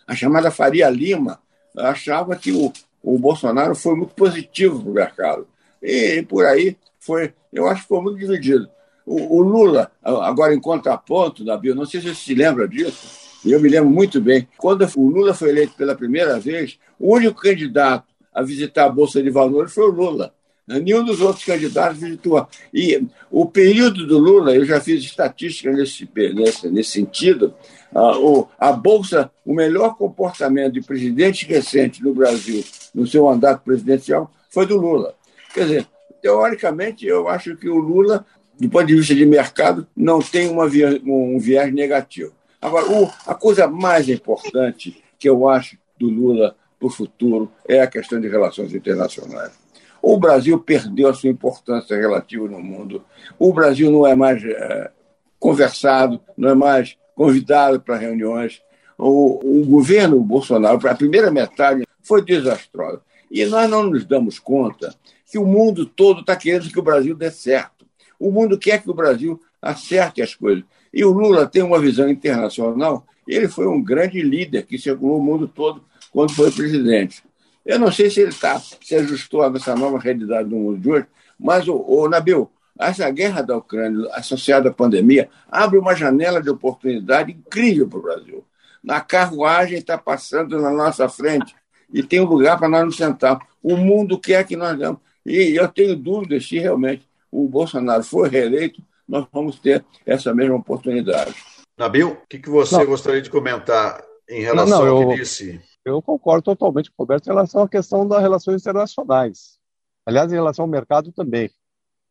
[0.06, 1.42] A chamada Faria Lima
[1.76, 2.72] achava que o,
[3.02, 5.48] o Bolsonaro foi muito positivo para o mercado.
[5.82, 8.66] E, e por aí foi, eu acho que foi muito dividido.
[9.06, 13.60] O, o Lula, agora em contraponto, Davi, não sei se você se lembra disso, eu
[13.60, 18.04] me lembro muito bem, quando o Lula foi eleito pela primeira vez, o único candidato
[18.34, 20.34] a visitar a Bolsa de Valores foi o Lula.
[20.66, 22.44] Nenhum dos outros candidatos visitou.
[22.74, 27.54] E o período do Lula, eu já fiz estatística nesse, nesse, nesse sentido,
[27.94, 33.62] a, o, a Bolsa, o melhor comportamento de presidente recente no Brasil, no seu mandato
[33.62, 35.14] presidencial, foi do Lula.
[35.54, 35.86] Quer dizer,
[36.20, 38.26] teoricamente, eu acho que o Lula,
[38.58, 42.32] do ponto de vista de mercado, não tem uma, um viés negativo.
[42.60, 47.80] Agora, o, a coisa mais importante que eu acho do Lula para o futuro é
[47.80, 49.52] a questão de relações internacionais.
[50.00, 53.04] O Brasil perdeu a sua importância relativa no mundo.
[53.38, 54.90] O Brasil não é mais é,
[55.38, 58.62] conversado, não é mais convidado para reuniões.
[58.96, 63.00] O, o governo Bolsonaro, para a primeira metade, foi desastroso.
[63.30, 64.94] E nós não nos damos conta
[65.30, 67.75] que o mundo todo está querendo que o Brasil dê certo.
[68.18, 70.64] O mundo quer que o Brasil acerte as coisas.
[70.92, 73.06] E o Lula tem uma visão internacional.
[73.26, 77.22] Ele foi um grande líder que circulou o mundo todo quando foi presidente.
[77.64, 80.88] Eu não sei se ele tá, se ajustou a essa nova realidade do mundo de
[80.88, 81.06] hoje,
[81.38, 86.48] mas, o, o Nabil, essa guerra da Ucrânia associada à pandemia abre uma janela de
[86.48, 88.44] oportunidade incrível para o Brasil.
[88.82, 91.54] Na carruagem está passando na nossa frente
[91.92, 93.38] e tem um lugar para nós nos sentar.
[93.62, 95.00] O mundo quer que nós damos.
[95.24, 100.56] E eu tenho dúvidas se realmente o Bolsonaro for reeleito, nós vamos ter essa mesma
[100.56, 101.34] oportunidade.
[101.78, 102.86] Nabil, o que, que você não.
[102.86, 105.60] gostaria de comentar em relação não, não, ao que disse?
[105.84, 109.58] Eu concordo totalmente com o Roberto em relação à questão das relações internacionais.
[110.04, 111.50] Aliás, em relação ao mercado também.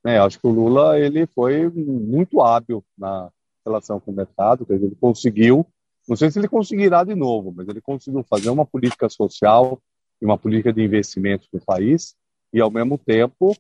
[0.06, 3.30] É, acho que o Lula ele foi muito hábil na
[3.66, 5.66] relação com o mercado, quer dizer, ele conseguiu,
[6.08, 9.82] não sei se ele conseguirá de novo, mas ele conseguiu fazer uma política social
[10.22, 12.16] e uma política de investimentos no país
[12.54, 13.58] e, ao mesmo tempo,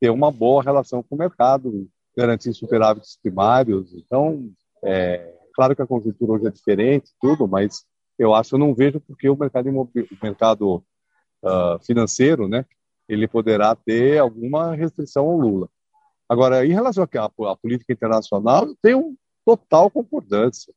[0.00, 3.94] ter uma boa relação com o mercado, garantir superávites primários.
[3.94, 4.50] Então,
[4.84, 7.84] é claro que a conjuntura hoje é diferente, tudo, mas
[8.18, 9.90] eu acho, eu não vejo porque o mercado, o
[10.22, 10.84] mercado
[11.42, 12.64] uh, financeiro, né,
[13.08, 15.68] ele poderá ter alguma restrição ao Lula.
[16.28, 20.74] Agora, em relação à, política internacional, eu tenho total concordância.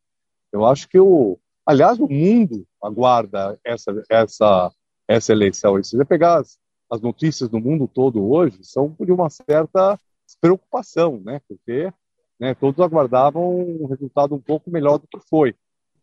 [0.52, 4.72] Eu acho que o, aliás, o mundo aguarda essa essa
[5.08, 5.80] essa eleição.
[5.80, 6.60] E se você pegar as,
[6.90, 9.98] as notícias do mundo todo hoje, são de uma certa
[10.42, 11.42] preocupação, né?
[11.48, 11.92] Porque
[12.40, 15.56] né, todos aguardavam um resultado um pouco melhor do que foi.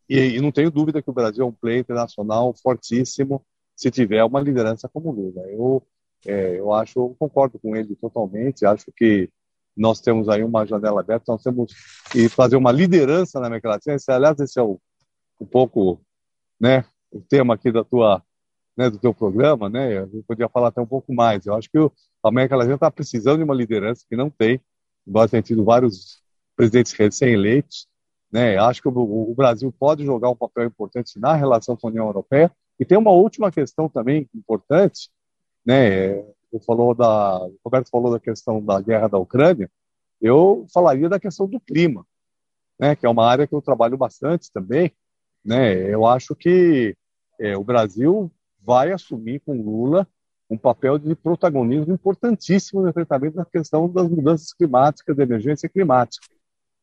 [0.08, 4.22] E, e, não tenho dúvida que o Brasil é um player internacional fortíssimo se tiver
[4.24, 5.42] uma liderança como Lula.
[5.50, 5.82] Eu,
[6.24, 8.64] é, eu acho, eu concordo com ele totalmente.
[8.64, 9.28] Acho que
[9.76, 11.72] nós temos aí uma janela aberta, nós temos
[12.10, 13.96] que fazer uma liderança na América Latina.
[13.96, 14.80] Esse, aliás, esse é o,
[15.40, 16.00] um pouco,
[16.58, 18.22] né, o tema aqui da tua,
[18.76, 19.98] né, do teu programa, né?
[19.98, 21.46] Eu podia falar até um pouco mais.
[21.46, 24.60] Eu acho que a América Latina está precisando de uma liderança que não tem.
[25.06, 26.22] Nós temos tido vários
[26.54, 27.88] presidentes recém-eleitos,
[28.30, 28.58] né?
[28.58, 32.06] Acho que o, o, Brasil pode jogar um papel importante na relação com a União
[32.06, 32.52] Europeia.
[32.78, 35.10] E tem uma última questão também importante,
[35.64, 36.22] né?
[36.64, 39.70] falou da, o Roberto falou da questão da guerra da Ucrânia.
[40.20, 42.06] Eu falaria da questão do clima,
[42.78, 42.96] né?
[42.96, 44.92] Que é uma área que eu trabalho bastante também,
[45.44, 45.92] né?
[45.92, 46.96] Eu acho que
[47.38, 48.30] é, o Brasil
[48.66, 50.06] vai assumir com Lula
[50.50, 56.26] um papel de protagonismo importantíssimo no enfrentamento da questão das mudanças climáticas, da emergência climática.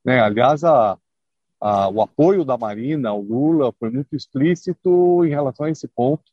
[0.04, 0.20] Né?
[0.20, 0.98] Aliás, a,
[1.60, 6.24] a, o apoio da Marina ao Lula foi muito explícito em relação a esse ponto,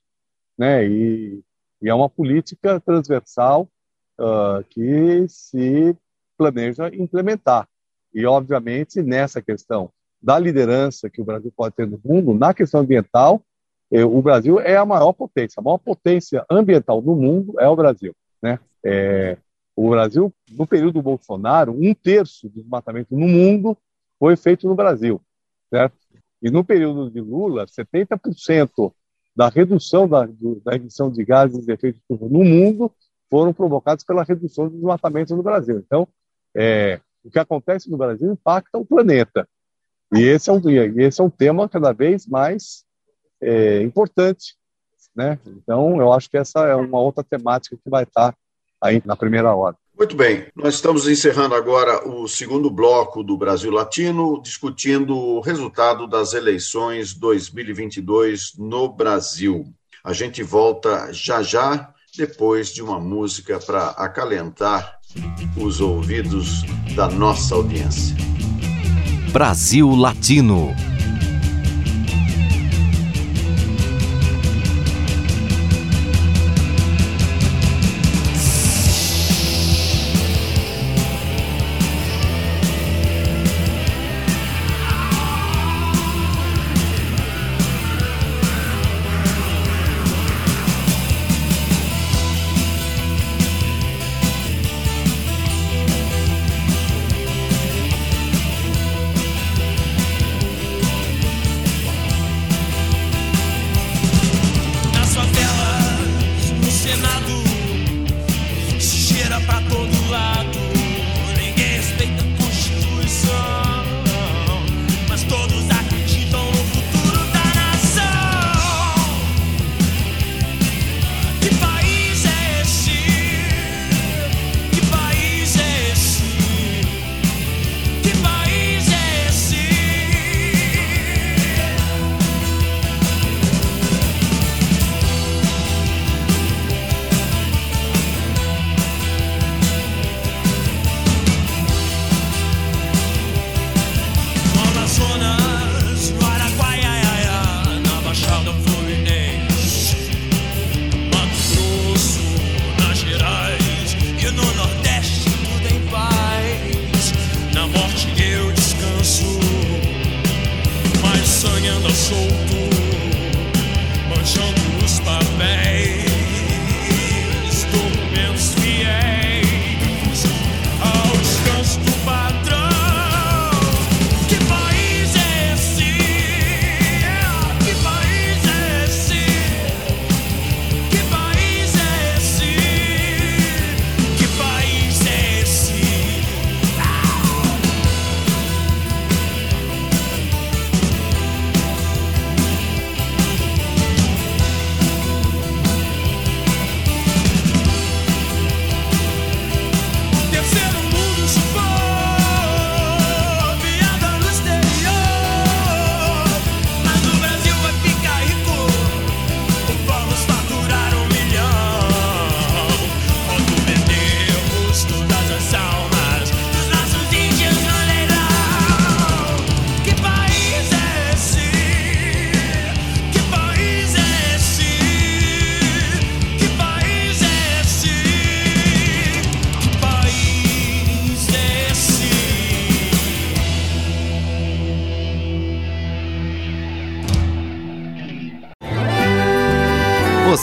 [0.59, 0.85] né?
[0.87, 1.41] E,
[1.81, 3.69] e é uma política transversal
[4.19, 5.97] uh, que se
[6.37, 7.69] planeja implementar.
[8.13, 9.91] E, obviamente, nessa questão
[10.21, 13.41] da liderança que o Brasil pode ter no mundo, na questão ambiental,
[13.91, 15.61] o Brasil é a maior potência.
[15.61, 18.15] A maior potência ambiental do mundo é o Brasil.
[18.43, 18.59] Né?
[18.85, 19.37] É,
[19.75, 23.77] o Brasil, no período do Bolsonaro, um terço do desmatamento no mundo
[24.19, 25.21] foi feito no Brasil,
[25.71, 25.97] certo?
[26.43, 28.93] E no período de Lula, 70%
[29.35, 32.93] da redução da, do, da emissão de gases de efeito estufa no mundo
[33.31, 35.79] foram provocados pela redução do desmatamento no Brasil.
[35.79, 36.07] Então,
[36.55, 39.49] é, o que acontece no Brasil impacta o planeta.
[40.15, 40.61] E esse é um,
[40.99, 42.85] esse é um tema cada vez mais
[43.41, 44.55] é, importante
[45.15, 45.39] né?
[45.47, 48.35] Então, eu acho que essa é uma outra temática que vai estar
[48.81, 49.77] aí na primeira hora.
[49.97, 56.07] Muito bem, nós estamos encerrando agora o segundo bloco do Brasil Latino, discutindo o resultado
[56.07, 59.67] das eleições 2022 no Brasil.
[60.03, 64.99] A gente volta já já, depois de uma música para acalentar
[65.59, 66.63] os ouvidos
[66.97, 68.17] da nossa audiência.
[69.33, 70.90] Brasil Latino.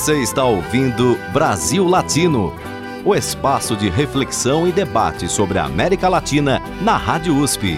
[0.07, 2.55] Você está ouvindo Brasil Latino,
[3.03, 7.77] o espaço de reflexão e debate sobre a América Latina na Rádio USP.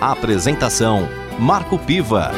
[0.00, 1.08] A apresentação:
[1.38, 2.32] Marco Piva.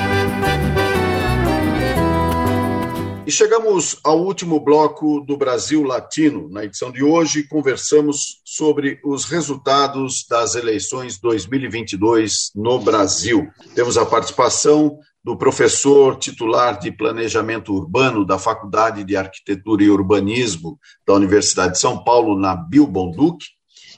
[3.26, 6.51] E chegamos ao último bloco do Brasil Latino.
[6.51, 13.49] Na edição de hoje, conversamos sobre os resultados das eleições 2022 no Brasil.
[13.74, 20.79] Temos a participação do professor titular de Planejamento Urbano da Faculdade de Arquitetura e Urbanismo
[21.07, 23.45] da Universidade de São Paulo, Nabil Bonduc,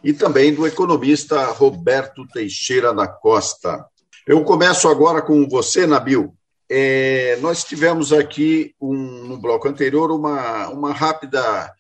[0.02, 3.86] e também do economista Roberto Teixeira da Costa.
[4.26, 6.34] Eu começo agora com você, Nabil.
[6.68, 11.72] É, nós tivemos aqui, um, no bloco anterior, uma, uma rápida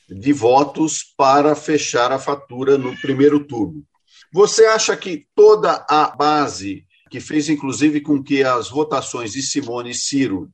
[0.09, 3.85] de votos para fechar a fatura no primeiro turno.
[4.33, 9.91] Você acha que toda a base que fez inclusive com que as votações de Simone
[9.91, 10.49] e Ciro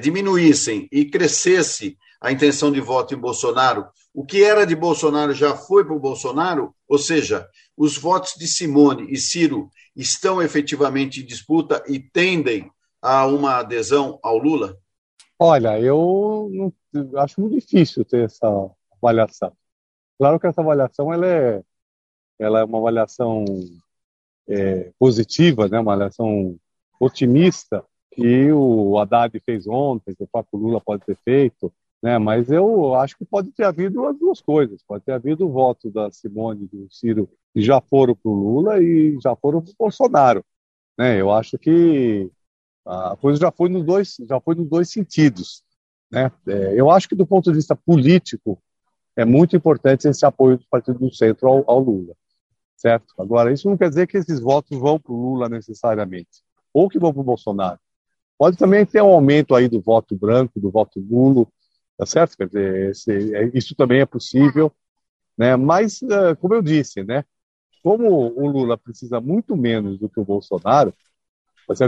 [0.00, 5.56] diminuíssem e crescesse a intenção de voto em Bolsonaro, o que era de Bolsonaro já
[5.56, 11.24] foi para o Bolsonaro, ou seja, os votos de Simone e Ciro estão efetivamente em
[11.24, 12.68] disputa e tendem
[13.02, 14.78] a uma adesão ao Lula?
[15.38, 18.46] Olha, eu não, acho muito difícil ter essa
[19.02, 19.52] avaliação.
[20.16, 21.62] Claro que essa avaliação ela é,
[22.38, 23.44] ela é uma avaliação
[24.48, 26.56] é, positiva, né, uma avaliação
[27.00, 31.72] otimista, que o Haddad fez ontem, que o próprio Lula pode ter feito,
[32.02, 32.18] né?
[32.18, 34.82] Mas eu acho que pode ter havido as duas coisas.
[34.86, 38.34] Pode ter havido o voto da Simone e do Ciro que já foram para o
[38.34, 40.44] Lula e já foram para o Bolsonaro,
[40.98, 41.20] né?
[41.20, 42.30] Eu acho que
[42.84, 45.62] a coisa já foi nos dois, já foi nos dois sentidos,
[46.10, 46.30] né?
[46.46, 48.62] É, eu acho que do ponto de vista político
[49.16, 52.14] é muito importante esse apoio do Partido do Centro ao, ao Lula,
[52.76, 53.14] certo?
[53.18, 56.98] Agora isso não quer dizer que esses votos vão para o Lula necessariamente ou que
[56.98, 57.78] vão para o Bolsonaro.
[58.38, 61.46] Pode também ter um aumento aí do voto branco, do voto nulo,
[61.96, 62.36] tá certo?
[62.36, 64.72] Quer dizer, esse, é, isso também é possível,
[65.36, 65.54] né?
[65.56, 67.24] Mas, uh, como eu disse, né?
[67.82, 70.94] Como o Lula precisa muito menos do que o Bolsonaro?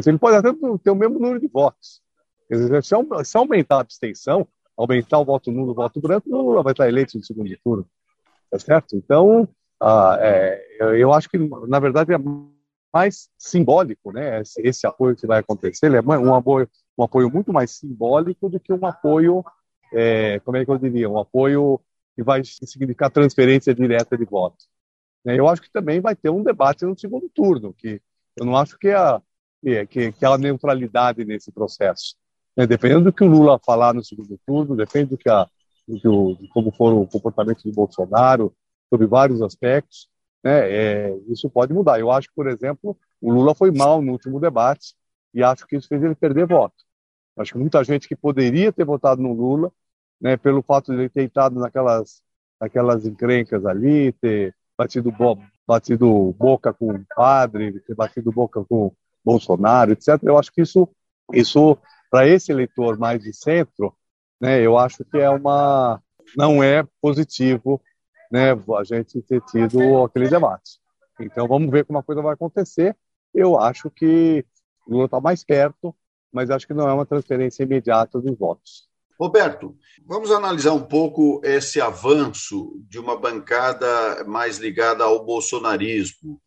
[0.07, 0.53] Ele pode até
[0.83, 2.03] ter o mesmo número de votos.
[2.49, 4.47] Quer dizer, se, aumentar a abstenção,
[4.77, 7.87] aumentar o voto nulo, o voto branco, o Lula vai estar eleito no segundo turno,
[8.51, 8.97] tá certo?
[8.97, 9.49] Então,
[9.83, 10.63] uh, é,
[10.99, 12.19] eu acho que, na verdade, é
[12.93, 14.41] mais simbólico, né?
[14.41, 16.69] Esse, esse apoio que vai acontecer, ele é um apoio,
[16.99, 19.45] um apoio muito mais simbólico do que um apoio,
[19.93, 21.81] é, como é que eu diria, um apoio
[22.15, 24.69] que vai significar transferência direta de votos.
[25.25, 25.39] Né?
[25.39, 28.01] Eu acho que também vai ter um debate no segundo turno, que
[28.37, 29.21] eu não acho que a
[29.87, 32.15] que, que há neutralidade nesse processo.
[32.57, 32.67] Né?
[32.67, 35.49] Dependendo do que o Lula falar no segundo turno, depende do que a
[35.87, 38.55] do que o, de como for o comportamento de Bolsonaro
[38.89, 40.09] sobre vários aspectos,
[40.43, 41.99] né, é, isso pode mudar.
[41.99, 44.95] Eu acho que, por exemplo, o Lula foi mal no último debate
[45.33, 46.75] e acho que isso fez ele perder voto.
[47.37, 49.73] Acho que muita gente que poderia ter votado no Lula,
[50.21, 52.23] né, pelo fato de ele ter entrado naquelas,
[52.61, 58.93] naquelas encrencas ali, ter batido, bo batido boca com o padre, ter batido boca com
[59.25, 60.19] Bolsonaro, etc.
[60.23, 60.89] Eu acho que isso,
[61.33, 61.79] isso
[62.11, 63.95] para esse eleitor mais de centro,
[64.41, 66.01] né, eu acho que é uma
[66.37, 67.81] não é positivo
[68.31, 70.79] né, a gente ter tido aquele debate.
[71.21, 72.97] Então vamos ver como a coisa vai acontecer.
[73.33, 74.45] Eu acho que
[74.87, 75.95] Lula está mais perto,
[76.33, 78.89] mas acho que não é uma transferência imediata dos votos.
[79.19, 86.41] Roberto, vamos analisar um pouco esse avanço de uma bancada mais ligada ao bolsonarismo.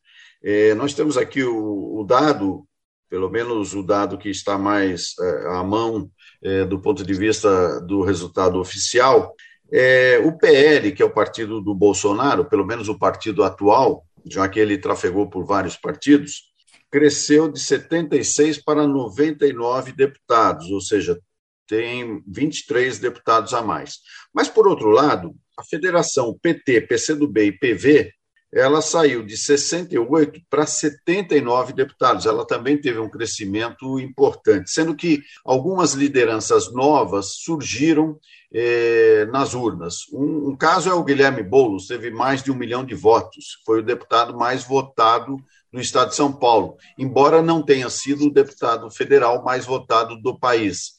[0.44, 2.68] É, nós temos aqui o, o, dado,
[3.10, 6.10] pelo menos o dado que está mais é, à mão
[6.44, 9.34] é, do ponto de vista do resultado oficial,
[9.72, 14.48] é, o PL, que é o partido do Bolsonaro, pelo menos o partido atual, já
[14.48, 16.44] que ele trafegou por vários partidos,
[16.90, 21.20] cresceu de 76 para 99 deputados, ou seja,
[21.68, 24.00] tem 23 deputados a mais.
[24.34, 28.14] Mas, por outro lado, a federação PT, PCdoB e PV,
[28.54, 32.26] ela saiu de 68 para 79 deputados.
[32.26, 38.18] Ela também teve um crescimento importante, sendo que algumas lideranças novas surgiram
[38.54, 40.08] eh, nas urnas.
[40.14, 43.80] Um, um, caso é o Guilherme Boulos, teve mais de um milhão de votos, foi
[43.80, 45.38] o deputado mais votado
[45.72, 50.40] no estado de São Paulo, embora não tenha sido o deputado federal mais votado do
[50.40, 50.94] país,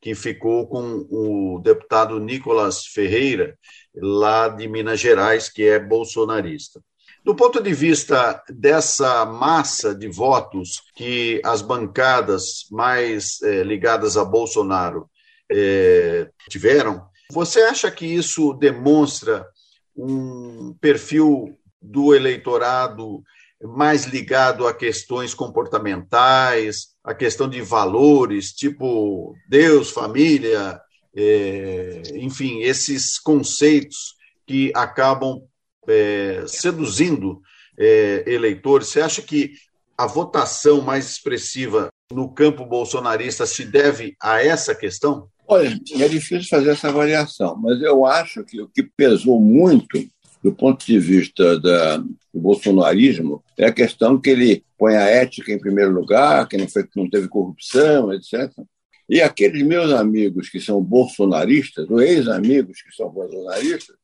[0.00, 3.58] que ficou com o deputado Nicolas Ferreira,
[3.94, 6.80] lá de Minas Gerais, que é bolsonarista.
[7.24, 14.24] Do ponto de vista dessa massa de votos que as bancadas mais eh, ligadas a
[14.24, 15.08] Bolsonaro
[15.50, 17.06] é, tiveram.
[17.32, 19.46] Você acha que isso demonstra
[19.96, 23.22] um perfil do eleitorado
[23.62, 30.78] mais ligado a questões comportamentais, a questão de valores, tipo Deus, família,
[31.16, 34.14] é, enfim, esses conceitos
[34.46, 35.40] que acabam
[35.88, 37.40] é, seduzindo
[37.78, 38.88] é, eleitores.
[38.88, 39.52] Você acha que
[39.96, 45.28] a votação mais expressiva no campo bolsonarista se deve a essa questão?
[45.46, 50.02] Olha, é difícil fazer essa avaliação, mas eu acho que o que pesou muito
[50.42, 55.52] do ponto de vista da, do bolsonarismo é a questão que ele põe a ética
[55.52, 58.50] em primeiro lugar, que não, foi, não teve corrupção, etc.
[59.08, 63.96] E aqueles meus amigos que são bolsonaristas, ou ex-amigos que são bolsonaristas,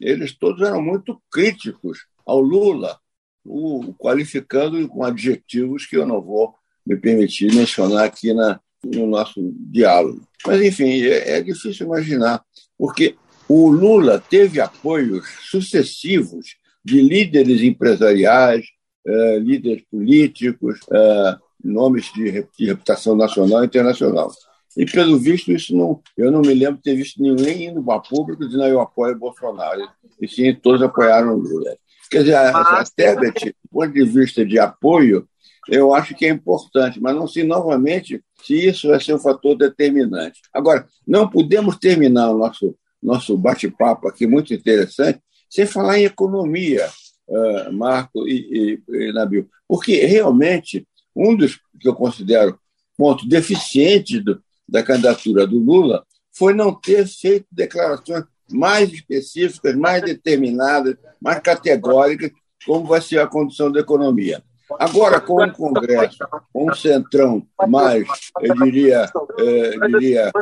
[0.00, 2.98] eles todos eram muito críticos ao Lula,
[3.44, 9.54] o qualificando com adjetivos que eu não vou me permitir mencionar aqui na, no nosso
[9.58, 10.26] diálogo.
[10.46, 12.42] Mas, enfim, é, é difícil imaginar,
[12.78, 13.16] porque
[13.48, 18.64] o Lula teve apoios sucessivos de líderes empresariais,
[19.06, 22.30] uh, líderes políticos, uh, nomes de,
[22.66, 24.30] reputação nacional e internacional.
[24.76, 28.00] E, pelo visto, isso não, eu não me lembro de ter visto ninguém indo para
[28.00, 29.88] público dizendo que eu apoio Bolsonaro.
[30.20, 31.76] E sim, todos apoiaram o Lula.
[32.10, 35.26] Quer dizer, a, a Tebet, do ponto de vista de apoio,
[35.68, 39.56] eu acho que é importante, mas não sei novamente se isso vai ser um fator
[39.56, 40.40] determinante.
[40.52, 45.20] Agora, não podemos terminar o nosso, nosso bate-papo aqui, muito interessante,
[45.50, 46.88] sem falar em economia,
[47.28, 52.58] uh, Marco e, e, e Nabil, porque realmente um dos que eu considero
[52.96, 60.02] pontos deficientes do, da candidatura do Lula foi não ter feito declarações mais específicas, mais
[60.02, 62.30] determinadas, mais categóricas,
[62.64, 64.42] como vai ser a condição da economia.
[64.78, 66.18] Agora, com um Congresso,
[66.52, 68.06] com um centrão mais,
[68.40, 70.32] eu diria, eu diria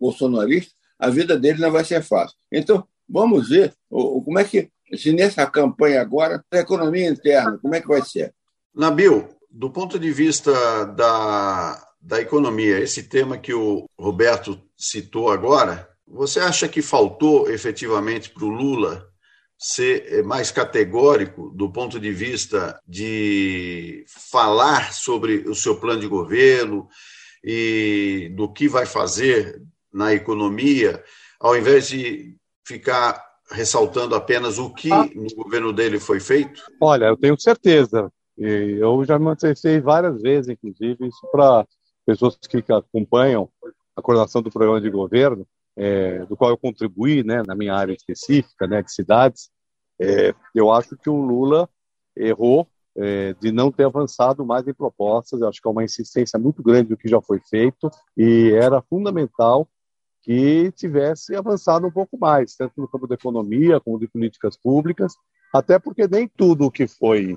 [0.00, 2.36] bolsonarista, a vida dele não vai ser fácil.
[2.50, 7.80] Então, vamos ver como é que, se nessa campanha agora, a economia interna, como é
[7.80, 8.32] que vai ser?
[8.74, 15.88] Nabil, do ponto de vista da, da economia, esse tema que o Roberto citou agora,
[16.06, 19.08] você acha que faltou efetivamente para o Lula
[19.56, 26.88] ser mais categórico do ponto de vista de falar sobre o seu plano de governo
[27.44, 31.02] e do que vai fazer na economia,
[31.38, 32.36] ao invés de
[32.66, 33.22] ficar
[33.52, 36.62] ressaltando apenas o que no governo dele foi feito?
[36.80, 38.10] Olha, eu tenho certeza.
[38.36, 41.64] Eu já manifestei várias vezes, inclusive, isso para
[42.04, 43.48] pessoas que acompanham
[43.96, 45.46] a coordenação do programa de governo,
[45.76, 49.50] é, do qual eu contribuí, né, na minha área específica, né, de cidades.
[50.00, 51.68] É, eu acho que o Lula
[52.16, 55.40] errou é, de não ter avançado mais em propostas.
[55.40, 58.82] Eu acho que é uma insistência muito grande do que já foi feito e era
[58.82, 59.68] fundamental
[60.22, 65.14] que tivesse avançado um pouco mais, tanto no campo da economia como de políticas públicas,
[65.52, 67.36] até porque nem tudo o que foi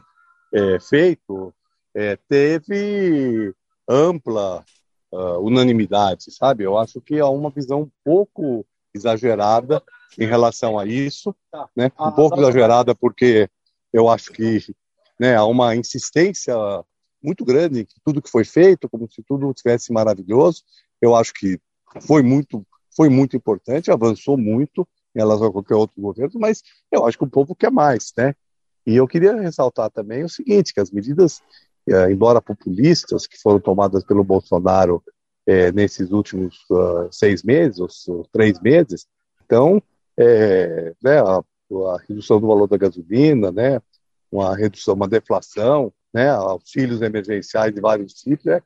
[0.53, 1.53] é, feito
[1.95, 3.53] é, teve
[3.87, 4.63] ampla
[5.11, 6.63] uh, unanimidade, sabe?
[6.63, 9.81] Eu acho que há uma visão um pouco exagerada
[10.17, 11.35] em relação a isso,
[11.75, 11.91] né?
[11.99, 13.49] Um pouco exagerada porque
[13.91, 14.61] eu acho que
[15.19, 16.55] né, há uma insistência
[17.23, 20.63] muito grande em tudo que foi feito, como se tudo tivesse maravilhoso.
[21.01, 21.59] Eu acho que
[22.01, 22.65] foi muito,
[22.95, 26.61] foi muito importante, avançou muito em relação a qualquer outro governo, mas
[26.91, 28.35] eu acho que o povo quer mais, né?
[28.85, 31.41] E eu queria ressaltar também o seguinte, que as medidas
[32.09, 35.03] embora populistas, que foram tomadas pelo Bolsonaro
[35.45, 39.07] é, nesses últimos uh, seis meses, ou, três meses,
[39.45, 39.81] então,
[40.17, 43.79] é, né, a, a, redução do valor da gasolina, né,
[44.31, 48.61] uma redução, uma deflação, né, auxílios emergenciais de vários tipos, né,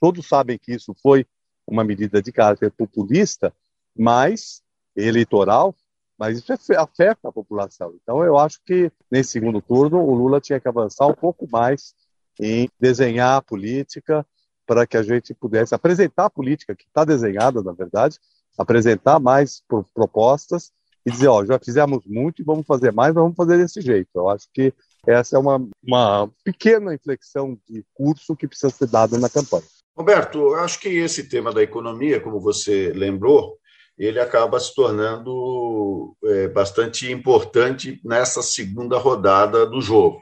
[0.00, 1.24] todos sabem que isso foi
[1.66, 3.54] uma medida de caráter populista,
[3.96, 4.60] mas
[4.96, 5.74] eleitoral,
[6.18, 7.94] mas isso afeta a população.
[8.02, 11.94] Então, eu acho que nesse segundo turno o Lula tinha que avançar um pouco mais
[12.40, 14.26] em desenhar a política
[14.66, 18.18] para que a gente pudesse apresentar a política que está desenhada, na verdade,
[18.58, 19.62] apresentar mais
[19.92, 20.72] propostas
[21.04, 24.08] e dizer, ó, já fizemos muito e vamos fazer mais, vamos fazer desse jeito.
[24.14, 24.72] Eu acho que
[25.06, 29.64] essa é uma, uma pequena inflexão de curso que precisa ser dada na campanha.
[29.96, 33.58] Roberto, eu acho que esse tema da economia, como você lembrou,
[33.98, 40.20] ele acaba se tornando é, bastante importante nessa segunda rodada do jogo.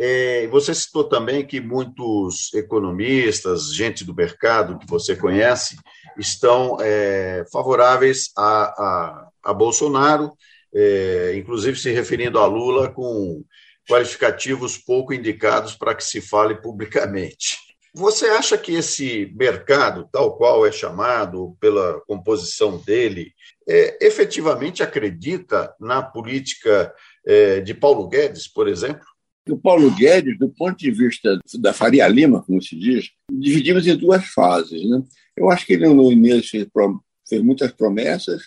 [0.00, 5.76] É, você citou também que muitos economistas, gente do mercado que você conhece,
[6.16, 10.32] estão é, favoráveis a, a, a Bolsonaro,
[10.72, 13.42] é, inclusive se referindo a Lula com
[13.88, 17.56] qualificativos pouco indicados para que se fale publicamente.
[17.94, 23.32] Você acha que esse mercado, tal qual é chamado pela composição dele,
[23.66, 26.94] é, efetivamente acredita na política
[27.26, 29.04] é, de Paulo Guedes, por exemplo?
[29.50, 33.96] O Paulo Guedes, do ponto de vista da Faria Lima, como se diz, dividimos em
[33.96, 34.88] duas fases.
[34.88, 35.02] Né?
[35.36, 36.66] Eu acho que ele, no início, fez,
[37.28, 38.42] fez muitas promessas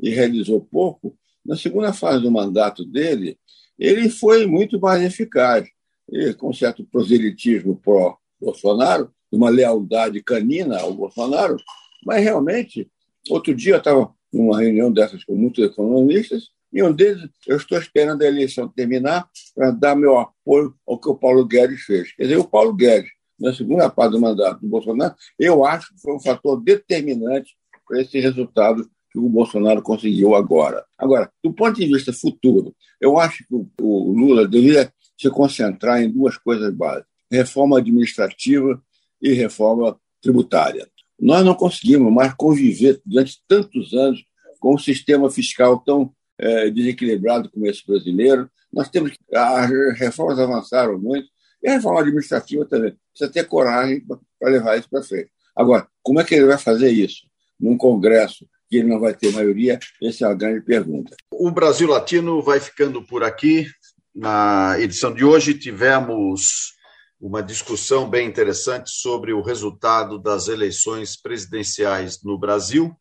[0.00, 1.16] e realizou pouco.
[1.44, 3.38] Na segunda fase do mandato dele,
[3.78, 5.66] ele foi muito mais eficaz.
[6.10, 11.56] E, com certo proselitismo pró-Bolsonaro, uma lealdade canina ao Bolsonaro,
[12.04, 12.88] mas realmente,
[13.28, 17.78] outro dia eu estava numa reunião dessas com muitos economistas, e um deles, eu estou
[17.78, 22.12] esperando a eleição terminar para dar meu apoio ao que o Paulo Guedes fez.
[22.12, 26.00] Quer dizer, o Paulo Guedes, na segunda parte do mandato do Bolsonaro, eu acho que
[26.00, 27.56] foi um fator determinante
[27.86, 30.84] para esse resultado que o Bolsonaro conseguiu agora.
[30.98, 36.10] Agora, do ponto de vista futuro, eu acho que o Lula deveria se concentrar em
[36.10, 38.82] duas coisas básicas: reforma administrativa
[39.20, 40.86] e reforma tributária.
[41.18, 44.22] Nós não conseguimos mais conviver durante tantos anos
[44.60, 48.50] com um sistema fiscal tão é, desequilibrado como esse brasileiro.
[48.72, 51.28] Nós temos as reformas avançaram muito
[51.62, 52.96] e a reforma administrativa também.
[53.10, 54.04] Precisa ter coragem
[54.38, 55.30] para levar isso para frente.
[55.54, 57.26] Agora, como é que ele vai fazer isso?
[57.58, 59.78] Num Congresso que ele não vai ter maioria?
[60.02, 61.16] Essa é a grande pergunta.
[61.32, 63.66] O Brasil Latino vai ficando por aqui.
[64.14, 66.74] Na edição de hoje tivemos
[67.20, 72.94] uma discussão bem interessante sobre o resultado das eleições presidenciais no Brasil.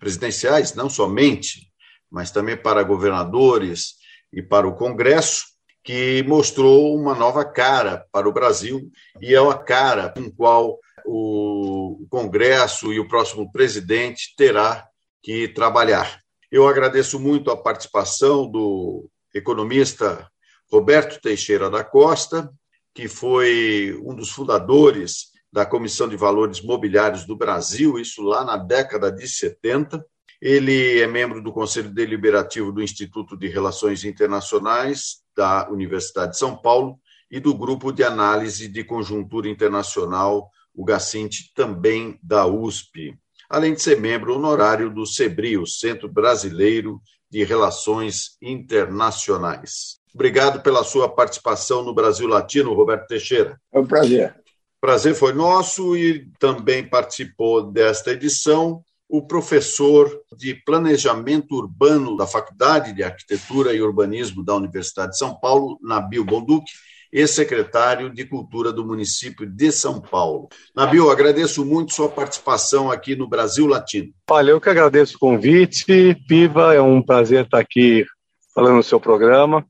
[0.00, 1.71] Presidenciais, não somente,
[2.12, 3.94] mas também para governadores
[4.30, 5.46] e para o Congresso,
[5.82, 8.88] que mostrou uma nova cara para o Brasil
[9.20, 14.86] e é a cara com qual o Congresso e o próximo presidente terá
[15.22, 16.20] que trabalhar.
[16.50, 20.28] Eu agradeço muito a participação do economista
[20.70, 22.52] Roberto Teixeira da Costa,
[22.94, 28.56] que foi um dos fundadores da Comissão de Valores Mobiliários do Brasil, isso lá na
[28.56, 30.04] década de 70.
[30.42, 36.56] Ele é membro do Conselho Deliberativo do Instituto de Relações Internacionais da Universidade de São
[36.56, 36.98] Paulo
[37.30, 43.16] e do Grupo de Análise de Conjuntura Internacional, o GACINT, também da USP,
[43.48, 50.00] além de ser membro honorário do CEBRI, o Centro Brasileiro de Relações Internacionais.
[50.12, 53.60] Obrigado pela sua participação no Brasil Latino, Roberto Teixeira.
[53.72, 54.34] É um prazer.
[54.80, 58.82] Prazer foi nosso e também participou desta edição
[59.12, 65.38] o professor de Planejamento Urbano da Faculdade de Arquitetura e Urbanismo da Universidade de São
[65.38, 66.72] Paulo, Nabil Bonduque,
[67.12, 70.48] ex-secretário de Cultura do município de São Paulo.
[70.74, 74.14] Nabil, agradeço muito sua participação aqui no Brasil Latino.
[74.30, 76.14] Olha, eu que agradeço o convite.
[76.26, 78.06] Piva, é um prazer estar aqui
[78.54, 79.62] falando no seu programa.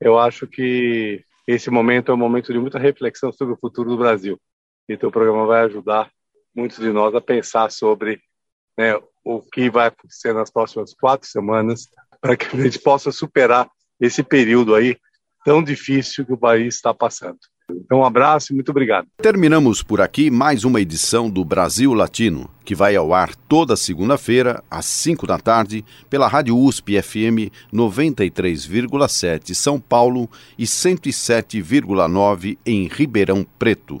[0.00, 3.98] Eu acho que esse momento é um momento de muita reflexão sobre o futuro do
[3.98, 4.40] Brasil.
[4.88, 6.10] E teu programa vai ajudar
[6.56, 8.22] muitos de nós a pensar sobre
[8.80, 11.86] né, o que vai acontecer nas próximas quatro semanas
[12.18, 13.68] para que a gente possa superar
[14.00, 14.96] esse período aí
[15.44, 17.38] tão difícil que o país está passando.
[17.70, 19.06] Então, um abraço e muito obrigado.
[19.18, 24.64] Terminamos por aqui mais uma edição do Brasil Latino, que vai ao ar toda segunda-feira,
[24.68, 30.28] às 5 da tarde, pela Rádio USP FM 93,7 São Paulo
[30.58, 34.00] e 107,9 em Ribeirão Preto.